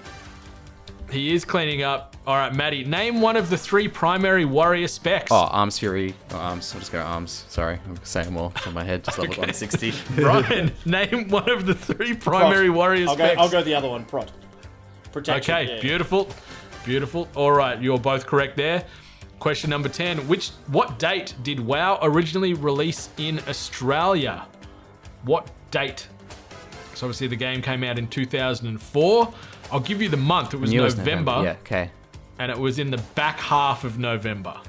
[1.12, 2.16] He is cleaning up.
[2.26, 5.32] All right, Maddie, name one of the three primary warrior specs.
[5.32, 6.16] Oh, arms fury.
[6.32, 6.74] Oh, arms.
[6.74, 7.46] I'll just go arms.
[7.50, 9.04] Sorry, I'm saying more all on my head.
[9.04, 9.42] Just level Okay.
[9.42, 9.94] 160.
[10.24, 12.76] Ryan, name one of the three primary Prot.
[12.78, 13.40] warrior I'll go, specs.
[13.40, 14.32] I'll go the other one, Prot.
[15.16, 15.56] Protection.
[15.56, 15.82] Okay, yeah.
[15.82, 16.30] beautiful.
[16.84, 17.30] Beautiful.
[17.36, 18.84] All right, you're both correct there.
[19.40, 20.28] Question number 10.
[20.28, 24.46] Which what date did WoW originally release in Australia?
[25.24, 26.10] What date?
[26.96, 29.34] So obviously the game came out in 2004.
[29.72, 30.54] I'll give you the month.
[30.54, 31.56] It was Knew it was November, Yeah.
[31.62, 31.92] Okay.
[32.38, 34.60] and it was in the back half of November.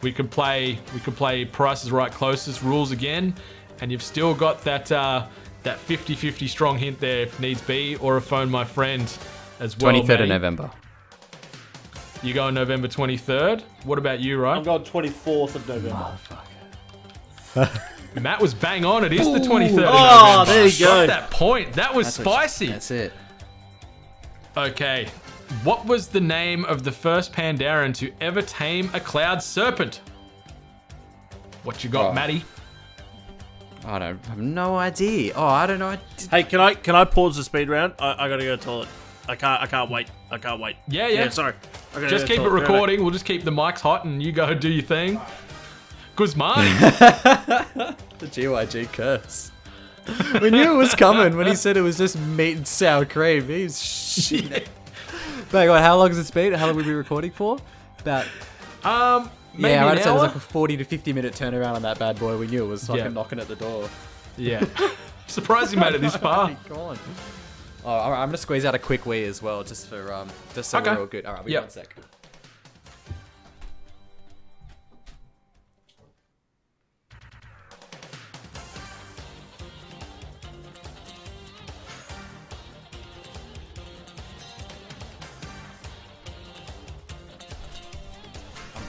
[0.00, 3.34] We could play we could play Price is Right closest rules again,
[3.82, 5.26] and you've still got that uh,
[5.68, 9.02] that 50-50 strong hint there if needs be, or a phone my friend
[9.60, 9.92] as well.
[9.92, 10.70] 23rd of November.
[12.22, 13.62] You go on November 23rd.
[13.84, 14.56] What about you, right?
[14.56, 16.18] I'm going 24th of November.
[17.56, 17.82] Oh,
[18.20, 19.04] Matt was bang on.
[19.04, 19.78] It is the 23rd.
[19.78, 21.06] of Oh, there you Got go.
[21.06, 21.74] that point.
[21.74, 22.66] That was That's what- spicy.
[22.68, 23.12] That's it.
[24.56, 25.06] Okay.
[25.64, 30.00] What was the name of the first Pandaren to ever tame a cloud serpent?
[31.62, 32.12] What you got, Oh.
[32.14, 32.42] Matty?
[33.88, 35.32] I don't I have no idea.
[35.34, 35.88] Oh, I don't know.
[35.88, 37.94] I did- Hey, can I can I pause the speed round?
[37.98, 38.88] I, I gotta go to the toilet.
[39.28, 40.08] I can't I can't wait.
[40.30, 40.76] I can't wait.
[40.88, 41.28] Yeah, yeah.
[41.30, 41.54] sorry.
[41.96, 42.60] I Just go keep it toilet.
[42.60, 43.00] recording.
[43.02, 45.20] We'll just keep the mics hot and you go do your thing.
[46.16, 46.56] Guzman.
[46.80, 49.52] the GYG curse.
[50.40, 53.46] we knew it was coming when he said it was just meat and sour cream.
[53.48, 54.68] He's shit.
[55.50, 56.52] But on, how long has it been?
[56.52, 57.56] How long have we been recording for?
[58.00, 58.26] About
[58.84, 61.82] um, maybe yeah, I'd say it was like a 40 to 50 minute turnaround on
[61.82, 62.36] that bad boy.
[62.38, 63.08] We knew it was fucking Yeah.
[63.10, 63.88] knocking at the door.
[64.36, 64.64] Yeah.
[65.26, 66.56] Surprised you made it this far.
[66.68, 66.98] Gone.
[67.84, 70.28] Oh, all right, I'm gonna squeeze out a quick wee as well, just for um,
[70.54, 70.90] just so Okay.
[70.92, 71.26] we're all good.
[71.26, 71.62] All right, we Yep.
[71.62, 71.94] one sec.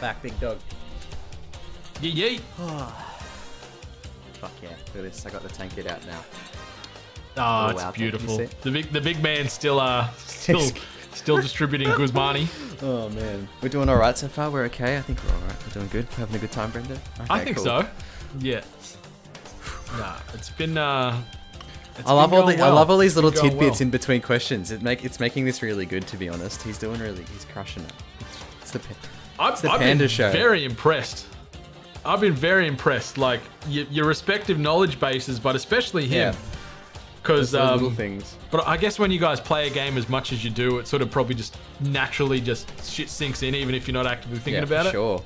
[0.02, 0.58] Back, big dog.
[2.02, 2.38] Yee yee.
[4.34, 4.70] Fuck yeah!
[4.70, 5.26] Look at this.
[5.26, 6.24] I got the tank kit out now.
[7.38, 8.38] Oh, Oh, it's wow, beautiful.
[8.38, 10.62] The big the big man's still uh still
[11.14, 12.47] still distributing Guzmani.
[12.82, 14.50] Oh man, we're doing all right so far.
[14.50, 14.97] We're okay.
[14.97, 15.56] I think we're all right.
[15.68, 16.08] We're doing good.
[16.12, 16.97] We're having a good time, Brenda.
[17.30, 17.66] I think cool.
[17.66, 17.88] so.
[18.39, 18.62] Yeah.
[19.97, 21.22] Nah, it's been uh
[22.06, 23.82] I love all the, going I love all these little It's tidbits well.
[23.82, 24.72] in between questions.
[24.72, 26.62] It make it's making this really good to be honest.
[26.62, 27.91] He's doing really he's crushing it.
[28.62, 28.80] It's the
[29.40, 30.32] I've, I've been show.
[30.32, 31.26] very impressed.
[32.06, 33.18] I've been very impressed.
[33.18, 36.34] Like your, your respective knowledge bases, but especially him.
[36.34, 36.36] Yeah.
[37.22, 38.38] Because Those little um, things.
[38.50, 40.88] But I guess when you guys play a game as much as you do, it
[40.88, 44.64] sort of probably just naturally just shit sinks in, even if you're not actively thinking
[44.64, 44.92] yeah, about it.
[44.92, 45.22] Sure.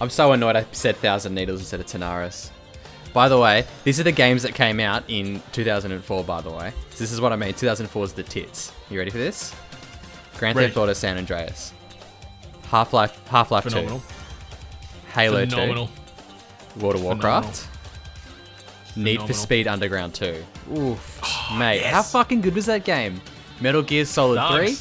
[0.00, 2.50] I'm so annoyed I said Thousand Needles instead of Tanaris.
[3.12, 6.24] By the way, these are the games that came out in 2004.
[6.24, 7.52] By the way, so this is what I mean.
[7.54, 8.72] 2004 is the tits.
[8.88, 9.54] You ready for this?
[10.38, 11.72] Grand Theft Auto San Andreas,
[12.72, 14.02] Half Life, Half Life 2, Phenomenal.
[15.14, 15.90] Halo Phenomenal.
[16.74, 17.68] 2, World of Warcraft,
[18.96, 19.34] Need for Phenomenal.
[19.34, 20.44] Speed Underground 2.
[20.76, 21.20] Oof,
[21.56, 23.20] mate, how fucking good was that game?
[23.60, 24.40] Metal Gear Solid.
[24.64, 24.76] 3,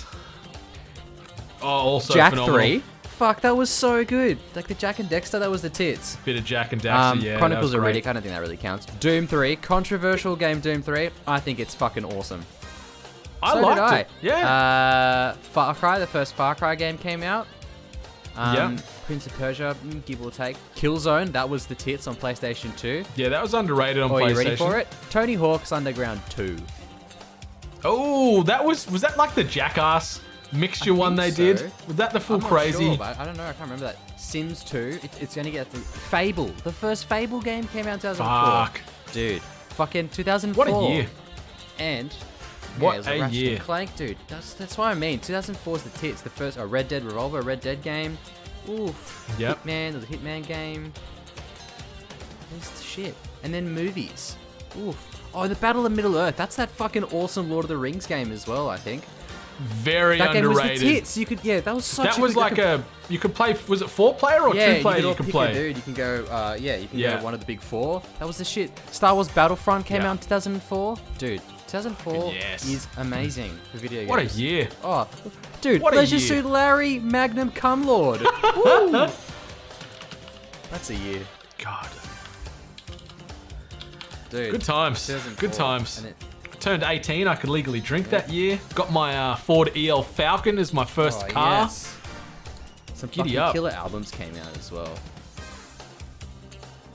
[1.61, 2.59] Oh, also Jak phenomenal.
[2.59, 2.83] 3.
[3.03, 4.39] Fuck, that was so good.
[4.55, 6.15] Like the Jak and Daxter, that was the tits.
[6.25, 7.33] Bit of Jak and Daxter, Um, yeah.
[7.33, 7.95] that Chronicles was of great.
[8.03, 8.87] Riddick, I don't think that really counts.
[8.99, 11.11] Doom 3, controversial game Doom 3.
[11.27, 12.43] I think it's fucking awesome.
[13.43, 13.97] I So did liked I.
[13.99, 14.07] it.
[14.21, 14.49] Yeah.
[14.51, 17.45] Uh, Far Cry, the first Far Cry game came out.
[18.37, 18.77] Um, Yeah.
[19.05, 20.57] Prince of Persia, mm, give or take.
[20.75, 23.03] Killzone, that was the tits on PlayStation 2.
[23.15, 24.29] yeah, that was underrated on PlayStation Oh, PlayStation.
[24.31, 24.87] you ready for it?
[25.09, 26.57] Tony Hawk's Underground 2.
[27.83, 30.21] Oh, that was was that like the Jackass
[30.51, 31.59] mixture one they think did?
[31.59, 31.71] so.
[31.87, 32.95] Was that the full crazy?
[32.95, 33.43] sure, I don't know.
[33.43, 34.19] I can't remember that.
[34.19, 34.99] Sims 2.
[35.03, 36.51] It, it's going to get the Fable.
[36.63, 38.25] The first Fable game came out in 2004.
[38.67, 38.81] Fuck.
[39.13, 39.41] Dude.
[39.41, 40.65] Fucking 2004.
[40.65, 41.07] What a year.
[41.79, 42.13] And
[42.79, 43.57] What yeah, it was a Ratchet year.
[43.59, 44.17] Clank, dude.
[44.27, 45.19] That's that's what I mean.
[45.19, 46.21] 2004 is the tits.
[46.21, 48.17] The first a Red Dead Revolver, Red Dead game.
[48.69, 49.33] Oof.
[49.39, 49.63] Yep.
[49.63, 50.93] Hitman, a Hitman game.
[52.59, 53.15] The shit.
[53.43, 54.35] And then movies.
[54.79, 55.07] Oof.
[55.33, 56.35] Oh, the Battle of Middle Earth.
[56.35, 58.69] That's that fucking awesome Lord of the Rings game as well.
[58.69, 59.03] I think.
[59.59, 60.81] Very that game was underrated.
[60.87, 61.17] the tits.
[61.17, 61.59] You could yeah.
[61.59, 62.15] That was such.
[62.15, 63.55] that was like a you could play.
[63.67, 64.99] Was it four player or yeah, two player?
[64.99, 65.59] you You could, could, all pick play.
[65.67, 65.75] a dude.
[65.77, 66.25] You can go.
[66.25, 67.17] Uh, yeah, you can Yeah.
[67.17, 68.01] go one of the big four.
[68.19, 68.71] That was the shit.
[68.91, 70.09] Star Wars Battlefront came Yeah.
[70.09, 70.97] out in 2004.
[71.19, 71.41] Dude,
[71.71, 72.67] 2004 Yes.
[72.67, 74.09] is amazing for video games.
[74.09, 74.67] What a year!
[74.83, 75.07] Oh,
[75.61, 76.19] dude, What Leisure.
[76.19, 78.19] Suit Larry, Magnum Cum Lord.
[80.69, 81.21] That's a year,
[81.57, 81.87] God,
[84.29, 84.51] dude.
[84.51, 85.09] good times.
[85.37, 85.99] Good times.
[85.99, 86.15] and it-
[86.59, 87.27] Turned 18.
[87.27, 88.59] I could legally drink that year.
[88.75, 91.61] Got my uh, Ford EL Falcon as my first oh, car.
[91.63, 91.97] yes.
[92.93, 93.53] Some Giddy fucking up.
[93.53, 94.93] killer albums came out as well.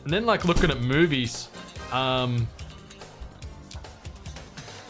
[0.05, 1.49] And then like looking at movies.
[1.91, 2.47] Um,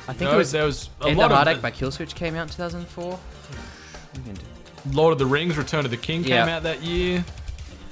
[0.09, 1.71] I think No, it was there was a End lot of of Heartache the- by
[1.73, 3.19] Killswitch came out in 2004.
[4.93, 6.49] Lord of the Rings: Return of the King came Yep.
[6.49, 7.25] out that year.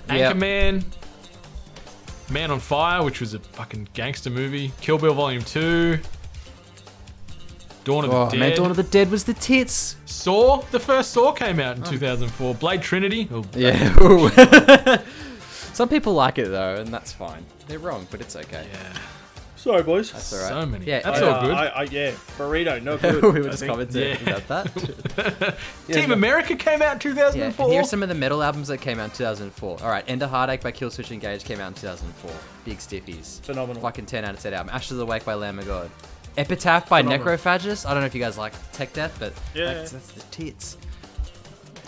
[0.08, 0.36] Yep.
[0.36, 0.84] Anchorman,
[2.30, 4.72] Man on Fire, which was a fucking gangster movie.
[4.80, 5.98] Kill Bill Volume Two.
[7.84, 8.40] Dawn of Oh the Dead.
[8.40, 9.96] man, Dawn of the Dead was the tits.
[10.06, 10.62] Saw.
[10.70, 12.54] The first Saw came out in 2004.
[12.54, 13.28] Blade Trinity.
[13.32, 15.02] Oh, Yeah.
[15.74, 17.44] Some people like it though, and that's fine.
[17.66, 18.66] They're wrong, but it's okay.
[18.72, 18.98] yeah.
[19.64, 20.12] Sorry, boys.
[20.12, 20.48] That's all right.
[20.50, 20.84] So many.
[20.84, 21.54] Yeah, That's I, all uh, good.
[21.54, 23.22] I, I, yeah, burrito, no good.
[23.22, 24.36] we were just commenting Yeah.
[24.36, 25.56] about that.
[25.88, 27.40] Team America came out in 2004.
[27.40, 27.72] Yeah, 2004.
[27.72, 29.78] here's some of the metal albums that came out in 2004.
[29.82, 32.30] All right, End of Heartache by Killswitch Engage came out in 2004.
[32.66, 33.40] Big stiffies.
[33.40, 33.80] Phenomenal.
[33.80, 34.68] Fucking 10 out of 10 album.
[34.74, 35.90] Ashes Awake by Lamb of God.
[36.36, 37.26] Epitaph by Phenomenal.
[37.38, 37.86] Necrophagist.
[37.86, 40.76] I don't know if you guys like Tech Death, but Yeah, that's, that's the tits.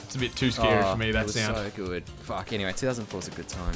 [0.05, 1.11] It's a bit too scary Oh, for me.
[1.11, 1.57] That was sound.
[1.59, 2.05] so good.
[2.23, 2.55] Fuck.
[2.55, 3.75] Anyway, 2004 is a good time.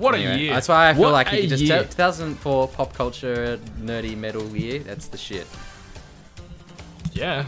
[0.00, 0.54] What Anyway, a year.
[0.54, 1.76] That's why I feel What like you could just year.
[1.76, 4.80] tell 2004 pop culture nerdy metal year.
[4.80, 5.46] That's the shit.
[7.12, 7.46] Yeah.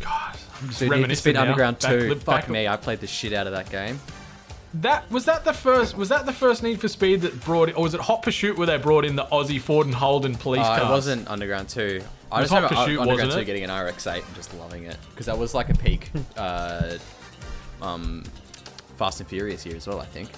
[0.00, 1.42] God, I'm just Dude, Need for reminiscing Speed now.
[1.42, 2.08] Underground Back- 2.
[2.08, 4.00] look Fuck back- me, I played the shit out of that game.
[4.74, 5.96] That was that the first.
[5.96, 8.66] Was that the first Need for Speed that brought, or was it Hot Pursuit where
[8.66, 10.82] they brought in the Aussie Ford and Holden police Uh, cars?
[10.82, 11.80] it wasn't Underground 2.
[11.80, 13.44] I It just was Hot remember Pursuit, Underground wasn't 2 it?
[13.46, 16.98] getting an RX-8 and just loving it because that was like a peak uh,
[17.80, 18.24] um,
[18.98, 20.00] Fast and Furious here as well.
[20.00, 20.28] I think.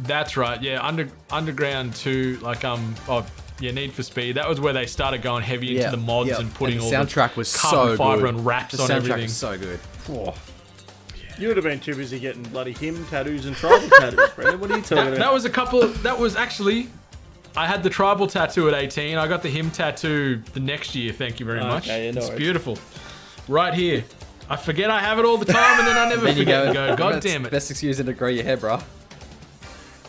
[0.00, 0.60] That's right.
[0.62, 3.26] Yeah, under Underground Two, like um, oh
[3.60, 4.36] yeah, Need for Speed.
[4.36, 7.32] That was where they started going heavy into the mods and putting the all soundtrack
[7.34, 8.34] the was carbon so fiber good.
[8.34, 9.24] and wraps the on soundtrack everything.
[9.24, 9.80] is so good.
[11.38, 14.58] You would have been too busy getting bloody HIM tattoos and tribal tattoos, Brendan.
[14.60, 15.18] What are you talking that, about?
[15.18, 15.86] that was a couple.
[15.88, 16.88] That was actually.
[17.56, 19.16] I had the tribal tattoo at 18.
[19.16, 21.12] I got the HIM tattoo the next year.
[21.14, 21.86] Thank you very Okay, much.
[21.88, 22.38] yeah, no it's worries.
[22.38, 22.78] beautiful.
[23.48, 24.04] Right here.
[24.48, 26.72] I forget I have it all the time, and then I never Then you forget.
[26.74, 26.84] go.
[26.84, 27.50] and go, God "That's damn it.
[27.50, 28.78] Best excuse to grow your hair, bro.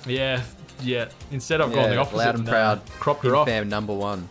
[0.07, 0.41] Yeah,
[0.81, 1.09] yeah.
[1.31, 2.17] Instead, I've gone the opposite.
[2.17, 2.85] loud and uh, proud.
[2.99, 3.47] cropped her Him off.
[3.47, 4.29] Fam number one.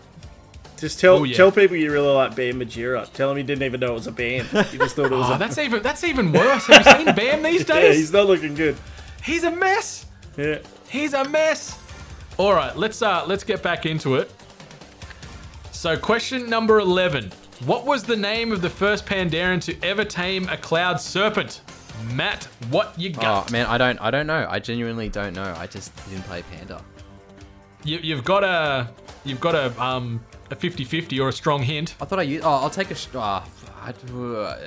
[0.78, 1.36] Just tell Oh, yeah.
[1.36, 3.10] tell people you really like Bam Margera.
[3.14, 4.46] Tell them you didn't even know it was a band.
[4.52, 6.66] You just thought it was Oh, a that's even that's even worse.
[6.66, 7.68] Have you seen Bam these days?
[7.76, 7.96] Yeah, days?
[7.98, 8.76] he's not looking good.
[9.24, 10.04] he's a mess.
[10.36, 10.58] Yeah.
[10.88, 11.78] He's a mess.
[12.36, 14.30] All right, let's uh let's get back into it.
[15.72, 17.32] So, question number 11.
[17.64, 21.60] What was the name of the first Pandaren to ever tame a cloud serpent?
[22.12, 23.48] Matt, what you got?
[23.48, 23.98] Oh man, I don't.
[24.00, 24.46] I don't know.
[24.48, 25.54] I genuinely don't know.
[25.56, 26.82] I just didn't play Panda.
[27.84, 28.88] You, you've got to
[29.24, 31.96] you've got to um a 50-50 or a strong hint.
[32.00, 32.44] I thought I used.
[32.44, 33.18] Oh, I'll take a.
[33.18, 33.44] Uh,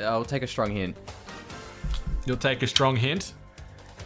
[0.02, 0.98] I'll take a strong hint.
[2.26, 3.34] You'll take a strong hint.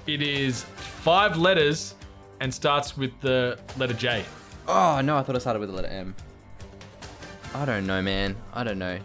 [0.06, 1.96] It is five letters
[2.40, 4.26] and starts with the letter J.
[4.68, 6.16] Oh no, I thought it started with the letter M.
[7.56, 8.36] I don't know, man.
[8.54, 8.98] I don't know.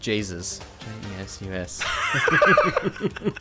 [0.00, 0.58] Jesus.
[0.60, 0.64] J
[1.10, 1.82] E S U S.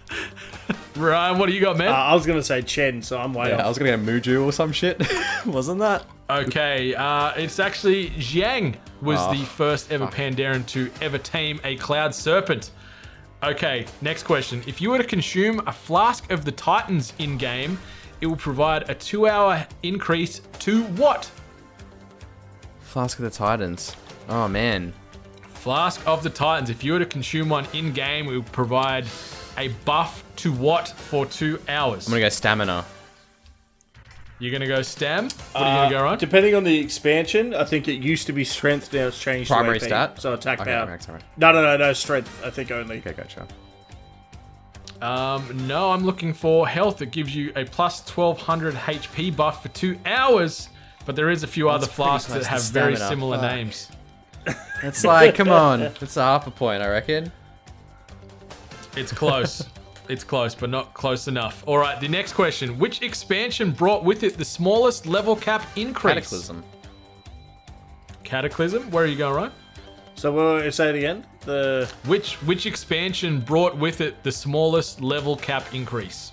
[0.95, 1.89] Ryan, what do you got, man?
[1.89, 3.65] Uh, I was gonna say Chen, so I'm way Yeah, off.
[3.65, 5.01] I was gonna get Muju or some shit.
[5.45, 6.05] Wasn't that?
[6.29, 11.75] Okay, uh, it's actually Jiang was Oh, the first ever Pandaren to ever tame a
[11.77, 12.71] cloud serpent.
[13.43, 14.63] Okay, next question.
[14.65, 17.77] If you were to consume a flask of the Titans in game,
[18.19, 21.29] it will provide a two hour increase to what?
[22.81, 23.95] Flask of the Titans.
[24.27, 24.91] Oh man.
[25.57, 26.69] Flask of the Titans.
[26.69, 29.05] If you were to consume one in game, it will provide
[29.57, 32.07] a buff to what for two hours?
[32.07, 32.85] I'm gonna go stamina.
[34.39, 35.23] You're gonna go Stam?
[35.25, 36.19] What are you gonna go, Uh, Ryan?
[36.19, 39.79] Depending on the expansion, I think it used to be strength, now it's changed Primary
[39.79, 40.21] to AP, stat?
[40.21, 40.91] So attack Okay, power.
[40.91, 41.21] okay, sorry.
[41.37, 42.99] No, no, no, no, strength, I think only.
[42.99, 43.47] Okay, gotcha.
[45.01, 47.01] Um, no, I'm looking for health.
[47.01, 50.69] It gives you a plus 1200 HP buff for two hours,
[51.07, 53.09] but there is a few other That's pretty flasks close that to have very stamina,
[53.09, 53.51] similar fuck.
[53.55, 53.87] names.
[54.83, 55.81] It's like, come on.
[56.01, 57.31] It's a half a point, I reckon.
[58.95, 59.65] It's close.
[60.09, 61.63] it's close, but not close enough.
[61.67, 62.77] All right, the next question.
[62.79, 66.13] Which expansion brought with it the smallest level cap increase?
[66.13, 66.63] Cataclysm.
[68.23, 68.91] Cataclysm?
[68.91, 69.51] Where are you going, right?
[70.15, 71.25] So we'll say it again.
[71.41, 76.31] The Which which expansion brought with it the smallest level cap increase?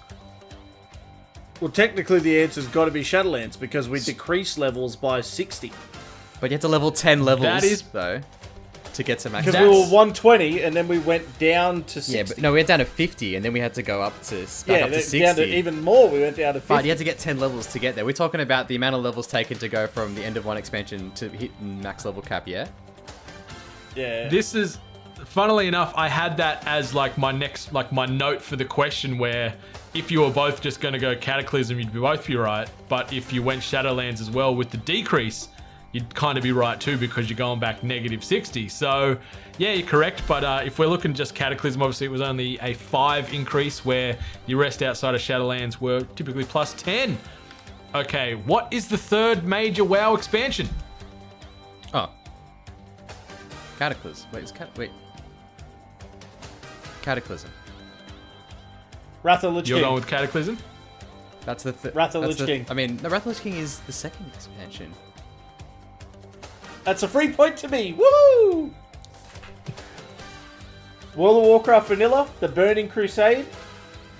[1.61, 5.71] well, technically the answer's got to be Shadowlands because we decrease levels by sixty.
[6.45, 8.21] But you have to level 10 levels, That is- though,
[8.93, 9.47] to get to max.
[9.47, 12.19] Because we were one twenty and then we went down to sixty.
[12.19, 14.13] Yeah, but no, we went down to 50, and then we had to go up
[14.25, 15.19] to back yeah, up to then 60.
[15.21, 16.11] down to even more.
[16.11, 18.05] We went down to But you had to get 10 levels to get there.
[18.05, 20.59] We're talking about the amount of levels taken to go from the end of one
[20.59, 22.69] expansion to hit max level cap, yeah?
[23.97, 24.29] yeah.
[24.29, 24.77] This is
[25.25, 29.17] funnily enough, I had that as like my next like my note for the question
[29.17, 29.55] where
[29.95, 32.69] if you were both just gonna go cataclysm, you'd both be right.
[32.89, 35.49] But if you went Shadowlands as well with the decrease,
[35.95, 38.69] you'd kind of be right too because you're going back negative 60.
[38.69, 39.17] So
[39.59, 40.23] yeah, you're correct.
[40.27, 44.19] But uh, if we're looking just cataclysm, obviously it was only a five increase where
[44.47, 47.17] your rest outside of Shadowlands were typically plus 10.
[47.95, 50.69] Okay, what is the third major WoW expansion?
[51.95, 52.11] Oh.
[53.79, 54.27] Cataclysm.
[54.33, 54.69] Wait, is cat.
[54.77, 54.91] Wait.
[57.03, 57.51] Cataclysm.
[59.23, 59.85] Wrath of Lich You're King.
[59.85, 60.59] going with Cataclysm?
[61.47, 61.73] That's the.
[61.73, 62.67] Th- Wrath of Lich the- King.
[62.69, 64.93] I mean, the Wrath of Lich King is the second expansion.
[66.85, 67.93] That's a free point to me.
[67.95, 68.73] Woo!
[71.17, 73.47] World of Warcraft Vanilla, The Burning Crusade.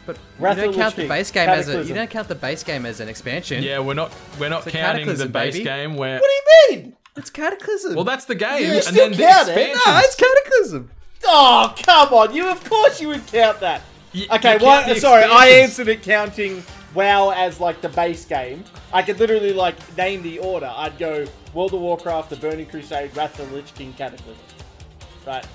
[0.07, 1.47] But Wrath you don't count the base King.
[1.47, 1.83] game as a.
[1.85, 3.63] You don't count the base game as an expansion.
[3.63, 5.65] Yeah, we're not we're not It's a counting the Cataclysm, base baby.
[5.65, 6.31] game where What
[6.69, 6.97] do you mean?
[7.17, 7.95] It's Cataclysm.
[7.95, 9.53] Well, that's the game, You and still then the count it?
[9.57, 9.81] expansion.
[9.87, 10.91] no, it's Cataclysm.
[11.27, 12.35] Oh, come on.
[12.35, 13.81] You, of course, you would count that.
[14.15, 14.85] Y- Okay, you what?
[14.85, 15.63] count the Sorry, I expansions.
[15.71, 16.63] answered it counting
[16.93, 18.63] WoW as like the base game.
[18.93, 20.71] I could literally like name the order.
[20.75, 24.35] I'd go World of Warcraft, The Burning Crusade, Wrath of the Lich King, Cataclysm.
[25.27, 25.47] Right.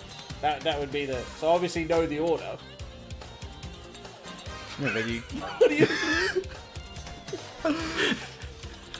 [0.41, 1.21] That, that would be the.
[1.39, 2.57] So obviously know the order.
[4.81, 5.21] Yeah, but you.
[5.59, 5.87] What do you?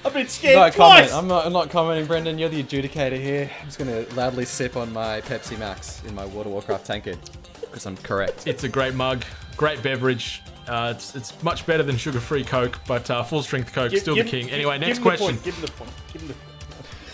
[0.05, 1.09] I've been scared No twice.
[1.11, 1.13] comment.
[1.13, 1.45] I'm not.
[1.45, 2.37] I'm not commenting, Brendan.
[2.37, 3.49] You're the adjudicator here.
[3.59, 7.17] I'm just gonna loudly sip on my Pepsi Max in my World of Warcraft tankard
[7.61, 8.47] because I'm correct.
[8.47, 9.23] It's a great mug,
[9.57, 10.41] great beverage.
[10.67, 14.25] Uh, it's, it's much better than sugar-free Coke, but uh, full-strength Coke Give- still give-
[14.25, 14.49] the king.
[14.51, 15.27] Anyway, give next him the question.
[15.27, 15.91] point, Give him the point.
[16.13, 16.48] Give him the point.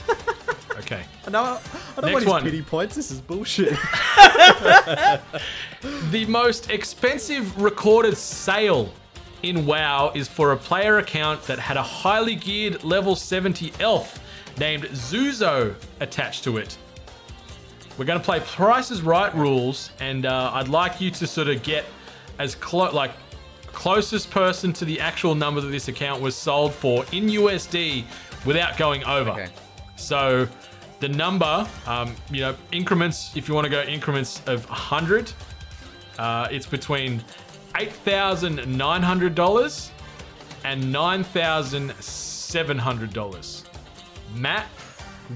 [0.80, 1.04] Okay.
[1.32, 2.44] No, I don't Next want his one.
[2.44, 2.96] pity points.
[2.96, 3.76] This is bullshit.
[6.12, 8.92] The most expensive recorded sale
[9.44, 14.20] in WoW is for a player account that had a highly geared level 70 elf
[14.58, 16.78] named Zeuzo attached to it.
[17.98, 21.48] We're going to play Price is Right rules, and uh, I'd like you to sort
[21.48, 21.86] of get
[22.40, 23.12] as close, like
[23.68, 28.04] closest person to the actual number that this account was sold for in USD
[28.46, 29.32] without going over.
[29.32, 29.50] Okay.
[29.96, 30.48] So
[31.00, 35.32] the number, um, you know, increments, if you want to go increments of 100,
[36.18, 37.24] uh, it's between
[37.74, 39.90] $8,900
[40.64, 43.64] and $9,700.
[44.36, 44.66] Matt,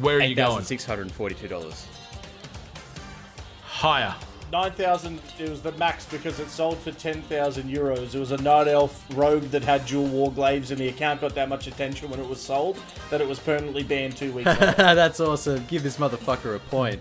[0.02, 0.50] where are you going?
[0.50, 0.84] thousand six
[4.54, 5.02] hundred and forty-two dollars.
[5.02, 5.10] Higher.
[5.12, 8.14] 9,000, it was the max because it sold for 10,000 euros.
[8.16, 11.36] It was a night elf rogue that had dual war glaives, and the account got
[11.36, 12.78] that much attention when it was sold
[13.10, 14.74] that it was permanently banned two weeks later.
[14.78, 15.66] That's awesome.
[15.68, 17.00] Give this motherfucker a point.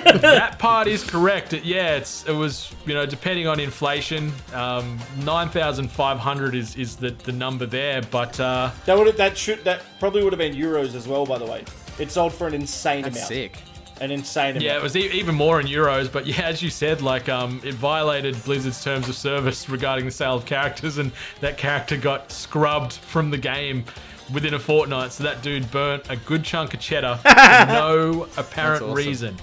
[0.00, 1.54] that part is correct.
[1.54, 6.54] It- Yeah, it's it was you know depending on inflation, um, nine thousand five hundred
[6.54, 8.02] is is the, the number there.
[8.02, 11.38] But uh, That would that should that probably would have been euros as well, by
[11.38, 11.64] the way.
[11.98, 13.28] It sold for an insane That's amount.
[13.28, 13.62] sick.
[14.00, 14.64] An insane amount.
[14.64, 17.60] Yeah, it was e- even more in euros, but yeah, as you said, like um,
[17.64, 22.32] it violated Blizzard's terms of service regarding the sale of characters, and that character got
[22.32, 23.84] scrubbed from the game
[24.32, 25.12] within a fortnight.
[25.12, 28.94] So that dude burnt a good chunk of cheddar for no apparent awesome.
[28.96, 29.36] reason.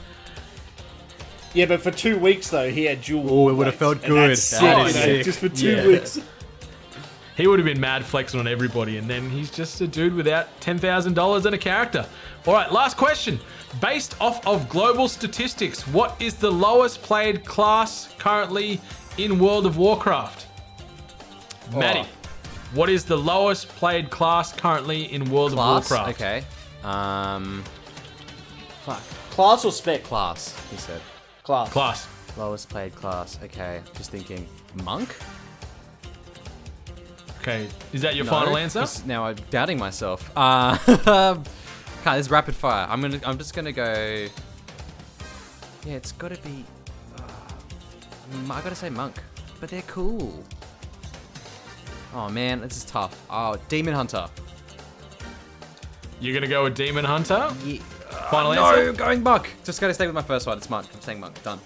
[1.53, 3.29] Yeah, but for two weeks though, he had dual.
[3.29, 4.31] Oh, it would have felt good.
[4.31, 5.25] That's That sick, is you know, sick.
[5.25, 5.87] just for two Yeah.
[5.87, 6.19] weeks.
[7.41, 10.47] He would have been mad flexing on everybody, and then he's just a dude without
[10.61, 12.05] ten thousand dollars and a character.
[12.45, 13.39] All right, last question.
[13.81, 18.79] Based off of global statistics, what is the lowest played class currently
[19.17, 20.45] in World of Warcraft?
[21.73, 22.07] Maddie,
[22.75, 25.85] what is the lowest played class currently in World Class.
[25.85, 26.21] of Warcraft?
[26.21, 26.43] Okay.
[26.83, 27.63] Um.
[28.85, 29.01] Fuck.
[29.31, 30.03] Class or spec?
[30.03, 30.55] Class.
[30.69, 31.01] He said.
[31.41, 31.71] Class.
[31.71, 32.07] Class.
[32.37, 33.39] Lowest played class.
[33.43, 33.81] Okay.
[33.95, 34.47] Just thinking.
[34.83, 35.15] Monk.
[37.41, 38.79] Okay, is that your No, final answer?
[38.81, 40.29] 'cause Now I'm doubting myself.
[40.37, 41.41] Uh, okay,
[42.17, 42.85] this is rapid fire.
[42.89, 43.19] I'm gonna.
[43.25, 44.27] I'm just gonna go.
[45.85, 46.63] Yeah, it's gotta be.
[47.17, 47.21] Uh,
[48.33, 49.15] mm, I gotta say monk,
[49.59, 50.43] but they're cool.
[52.13, 53.19] Oh man, this is tough.
[53.29, 54.27] Oh, demon hunter.
[56.19, 57.51] You're gonna go with Demon Hunter?
[57.65, 57.79] Yeah.
[58.29, 58.61] Final answer.
[58.61, 58.93] no, answer?
[58.93, 59.55] going monk.
[59.63, 60.55] Just gotta stay with my first one.
[60.59, 60.85] It's monk.
[60.93, 61.41] I'm saying monk.
[61.41, 61.59] Done.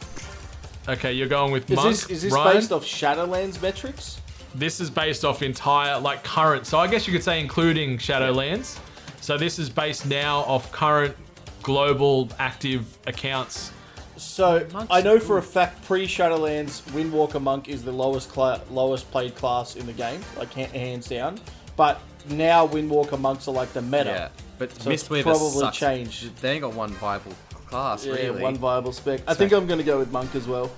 [0.88, 1.90] Okay, you're going with Is Monk.
[1.90, 2.56] this is this Ryan?
[2.56, 4.22] based off Shadowlands metrics?
[4.56, 6.66] This is based off entire, like current.
[6.66, 8.80] So I guess you could say including Shadowlands.
[9.22, 11.16] So this is based now off current
[11.62, 13.72] global active accounts.
[14.18, 19.12] So I know for a fact, pre Shadowlands, Windwalker Monk is the lowest cla- lowest
[19.12, 21.38] played class in the game, like ha- hands down.
[21.76, 22.00] But
[22.30, 24.06] now Windwalker Monks are like the meta.
[24.06, 25.78] Yeah, but So it's Mistweaver probably sucks.
[25.78, 26.38] changed.
[26.42, 27.34] They ain't got one viable
[27.68, 28.42] class, Yeah, really.
[28.42, 29.20] one viable spec.
[29.28, 30.72] I think I'm going to go with Monk as well.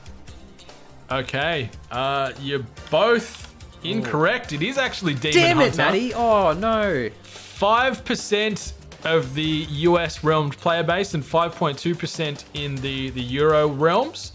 [1.11, 3.46] Okay, uh, you're both
[3.91, 4.53] incorrect.
[4.53, 5.73] It is actually Demon Damn Hunter.
[5.73, 6.13] it, Maddie!
[6.13, 7.09] Oh no.
[7.23, 8.73] Five percent
[9.03, 14.33] of the US realmed player base and 5.2% in the the Euro realms.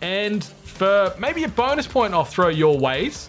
[0.00, 3.28] And for maybe a bonus point, I'll throw your ways.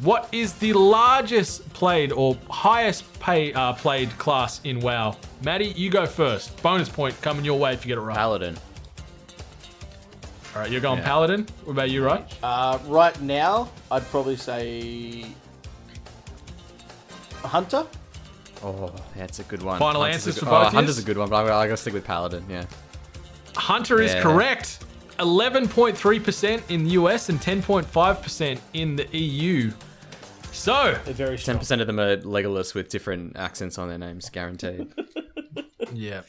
[0.00, 5.16] What is the largest played or highest pay uh, played class in WoW?
[5.42, 6.60] Maddie, you go first.
[6.62, 8.16] Bonus point coming your way if you get it right.
[8.16, 8.56] Paladin.
[10.58, 11.04] All right, you're going Yeah.
[11.04, 11.46] Paladin.
[11.62, 12.26] What about you, right?
[12.42, 15.26] Uh, right now, I'd probably say
[17.44, 17.86] Hunter.
[18.64, 19.78] Oh, that's a good one.
[19.78, 21.66] Final Hunter's a answers good- for both oh, Hunter's a good one, but I, I
[21.68, 22.44] gotta stick with Paladin.
[22.50, 22.64] Yeah.
[23.54, 24.20] Hunter is Yeah.
[24.20, 24.80] correct.
[25.20, 29.70] 11.3% in the US and 10.5% in the EU.
[30.50, 34.92] So, very 10% of them are Legolas with different accents on their names, guaranteed.
[35.92, 36.22] yeah.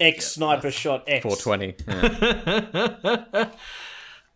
[0.00, 1.22] X sniper shot X.
[1.22, 1.74] 420.
[1.86, 3.50] Yeah.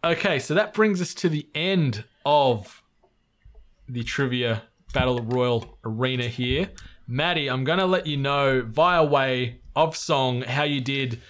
[0.04, 2.82] Okay, so that brings us to the end of
[3.88, 6.68] the trivia battle royal arena here.
[7.08, 11.22] Maddie, I'm going to let you know via way of song how you did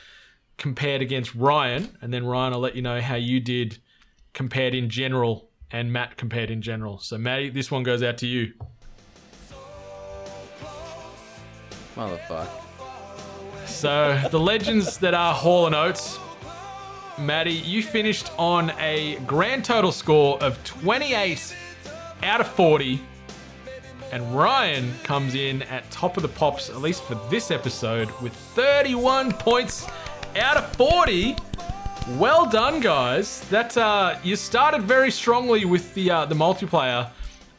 [0.58, 3.78] compared against Ryan, and then Ryan, I'll let you know how you did
[4.32, 6.98] compared in general, and Matt compared in general.
[6.98, 8.54] So, Maddie, this one goes out to you.
[11.94, 12.63] Motherfucker.
[13.66, 16.18] So, the legends that are Hall and Oates,
[17.18, 21.54] Maddie, you finished on a grand total score of 28
[22.22, 23.00] out of 40.
[24.12, 28.34] And Ryan comes in at top of the pops, at least for this episode, with
[28.34, 29.86] 31 points
[30.36, 31.36] out of 40.
[32.16, 33.40] Well done, guys.
[33.48, 37.08] That uh, you started very strongly with the uh, the multiplayer,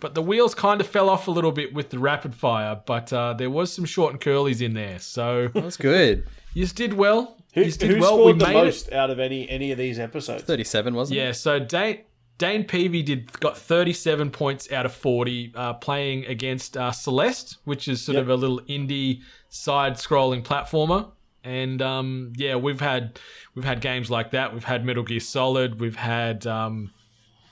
[0.06, 2.80] but the wheels kind of fell off a little bit with the rapid fire.
[2.86, 6.28] But uh, there was some short and curlies in there, so that's good.
[6.54, 7.38] you did well.
[7.56, 8.12] Who, you did who well.
[8.18, 8.94] scored we the most it.
[8.94, 10.44] out of any any of these episodes?
[10.44, 11.26] 37, wasn't Yeah, it?
[11.28, 11.32] Yeah.
[11.32, 12.02] So Dane
[12.38, 17.88] Dane Peavy did got 37 points out of 40, uh, playing against uh, Celeste, which
[17.88, 18.22] is sort Yep.
[18.26, 21.10] of a little indie side-scrolling platformer.
[21.44, 23.20] And um, yeah, we've had
[23.56, 24.54] we've had games like that.
[24.54, 25.80] We've had Metal Gear Solid.
[25.82, 26.92] We've had um,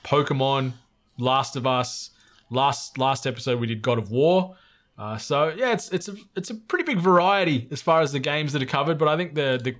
[0.04, 0.74] Pokemon,
[1.18, 2.10] Last of Us.
[2.50, 4.56] Last last episode we did God of War.
[4.96, 8.20] Uh, so yeah, it's it's a it's a pretty big variety as far as the
[8.20, 8.98] games that are covered.
[8.98, 9.74] But I think the the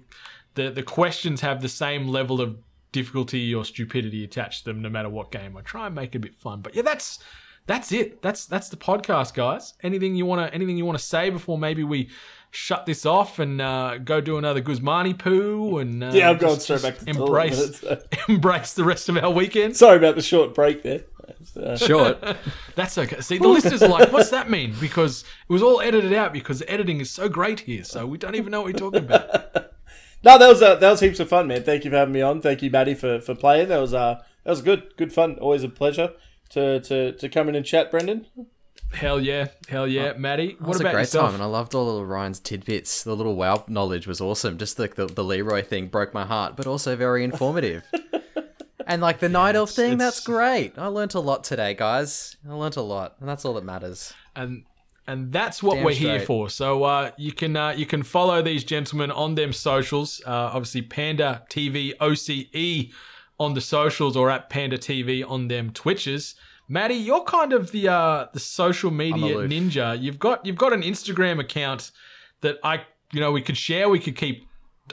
[0.54, 2.56] the, the questions have the same level of
[2.92, 5.56] difficulty or stupidity attached to them, no matter what game.
[5.56, 6.60] I try and make it a bit fun.
[6.60, 7.18] But yeah, that's
[7.66, 8.22] that's it.
[8.22, 9.74] That's that's the podcast, guys.
[9.82, 12.10] Anything you wanna anything you wanna say before maybe we
[12.50, 16.60] shut this off and uh, go do another Guzmani poo and uh, Yeah, I'm going
[16.60, 18.00] straight back to embrace minutes, so.
[18.28, 19.76] embrace the rest of our weekend.
[19.76, 21.02] Sorry about the short break there.
[21.56, 22.18] Uh, Short.
[22.74, 23.20] That's okay.
[23.20, 26.62] See, the listeners are like, "What's that mean?" Because it was all edited out because
[26.68, 29.70] editing is so great here, so we don't even know what you're talking about.
[30.24, 31.64] No, that was uh, that was heaps of fun, man.
[31.64, 32.40] Thank you for having me on.
[32.40, 33.68] Thank you, Maddie, for, for playing.
[33.68, 35.36] That was uh that was good, good fun.
[35.38, 36.12] Always a pleasure
[36.50, 38.26] to to, to come in and chat, Brendan.
[38.94, 40.56] Hell yeah, hell yeah, Maddie.
[40.58, 41.26] What was about a great yourself?
[41.26, 43.02] time, and I loved all of Ryan's tidbits.
[43.04, 44.56] The little WoW knowledge was awesome.
[44.56, 47.84] Just like the, the Leroy thing broke my heart, but also very informative.
[48.86, 50.78] and like the Night Elf thing, that's great.
[50.78, 52.36] I learnt a lot today, guys.
[52.48, 54.12] I learnt a lot, and that's all that matters.
[54.36, 54.64] and
[55.06, 56.48] and that's what Damn we're here for.
[56.48, 60.22] So uh, you can uh, you can follow these gentlemen on them socials.
[60.26, 62.92] Uh, obviously, Panda TV OCE
[63.38, 66.34] on the socials or at Panda TV on them Twitches.
[66.68, 70.00] Maddie, you're kind of the uh, the social media ninja.
[70.00, 71.90] You've got you've got an Instagram account
[72.40, 73.88] that I you know we could share.
[73.88, 74.46] We could keep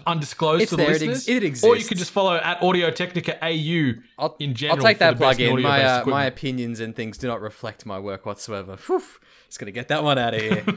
[0.06, 1.44] undisclosed It's to the there, it listeners.
[1.44, 4.80] ex- it Or you could just follow at Audio Technica AU I'll, in general.
[4.80, 5.62] I'll take that plug in.
[5.62, 8.78] My uh, my opinions and things do not reflect my work whatsoever.
[8.88, 9.04] Whew.
[9.48, 10.66] Just gonna get that one out of here.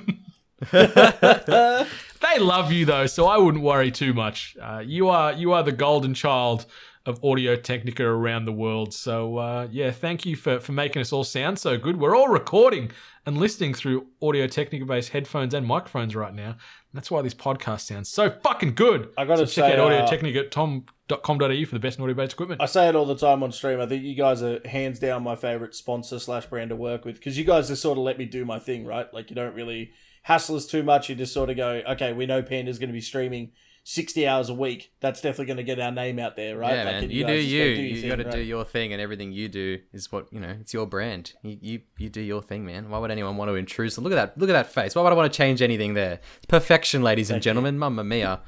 [2.24, 4.56] They love you though, so I wouldn't worry too much.
[4.60, 6.64] Uh, you are you are the golden child
[7.06, 8.94] of Audio Technica around the world.
[8.94, 11.98] So uh, yeah, thank you for for making us all sound so good.
[11.98, 12.90] We're all recording
[13.26, 16.56] and listening through Audio Technica based headphones and microphones right now.
[16.94, 19.10] That's why this podcast sounds so fucking good.
[19.18, 22.14] I gotta so check say, out uh, Audio Technica at tom.com.au for the best audio
[22.14, 22.62] based equipment.
[22.62, 23.80] I say it all the time on stream.
[23.80, 27.16] I think you guys are hands down my favorite sponsor slash brand to work with
[27.16, 29.12] because you guys just sort of let me do my thing, right?
[29.12, 29.90] Like you don't really
[30.22, 31.08] hassle us too much.
[31.08, 33.50] You just sort of go, okay, we know Panda's going to be streaming
[33.84, 34.92] sixty hours a week.
[35.00, 36.72] That's definitely going to get our name out there, right?
[36.74, 37.02] Yeah, Like, man.
[37.04, 37.74] and You, do you.
[37.76, 38.32] gotta You got to right?
[38.32, 40.56] do your thing, and everything you do is what you know.
[40.60, 41.34] It's your brand.
[41.42, 42.88] You, you you do your thing, man.
[42.90, 43.92] Why would anyone want to intrude?
[43.92, 44.38] So look at that.
[44.38, 44.94] Look at that face.
[44.96, 46.20] Why would I want to change anything there?
[46.38, 47.78] It's perfection, ladies and gentlemen.
[47.78, 48.40] Mamma mia.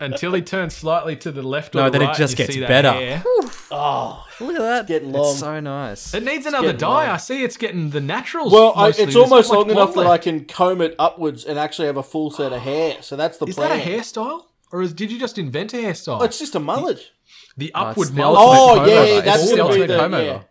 [0.00, 2.54] Until he turns slightly to the left or No, the then it just you gets
[2.54, 2.92] see that better.
[2.92, 3.22] hair.
[3.70, 4.86] Oh, Look at that.
[4.86, 5.30] getting long.
[5.30, 6.14] It's so nice.
[6.14, 7.06] It needs another getting dye.
[7.06, 7.14] long.
[7.14, 8.52] I see it's getting the naturals.
[8.52, 9.04] Well, I, mostly.
[9.04, 10.24] it's There's almost not much long enough blonde that I left.
[10.24, 12.98] can comb it upwards and actually have a full set of hair.
[13.02, 13.70] So that's the Is plan.
[13.70, 14.42] that a hairstyle?
[14.72, 16.20] Or is, did you just invent a hairstyle?
[16.20, 17.00] Oh, it's just a mullet.
[17.56, 18.38] the Oh, upward it's the mullet.
[18.40, 19.20] Oh, ultimate yeah, comb over.
[19.22, 20.18] that's It's the gonna be ultimate the- comb yeah.
[20.18, 20.44] over.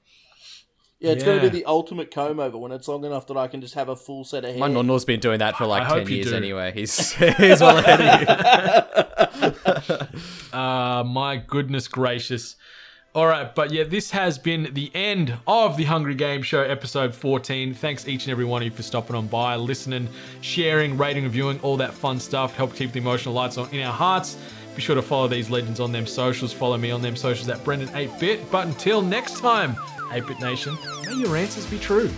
[1.03, 3.47] Yeah, it's going to be the ultimate comb over when it's long enough that I
[3.49, 4.59] can just have a full set of hair.
[4.59, 6.35] My nonno's been doing that for like I hope ten you years do.
[6.37, 6.71] anyway.
[6.73, 10.07] He's he's well ahead of you.
[10.53, 12.55] Uh, my goodness gracious.
[13.15, 17.13] All right, but yeah, this has been the end of the Hungry Game Show episode
[17.13, 17.73] 14.
[17.73, 20.07] Thanks each and every one of you for stopping on by, listening,
[20.41, 22.55] sharing, rating, reviewing, all that fun stuff.
[22.55, 24.37] Help keep the emotional lights on in our hearts.
[24.75, 26.53] Be sure to follow these legends on them socials.
[26.53, 28.49] Follow me on them socials at Brendan8bit.
[28.51, 29.75] But until next time,
[30.13, 32.11] 8bit Nation, may your answers be true.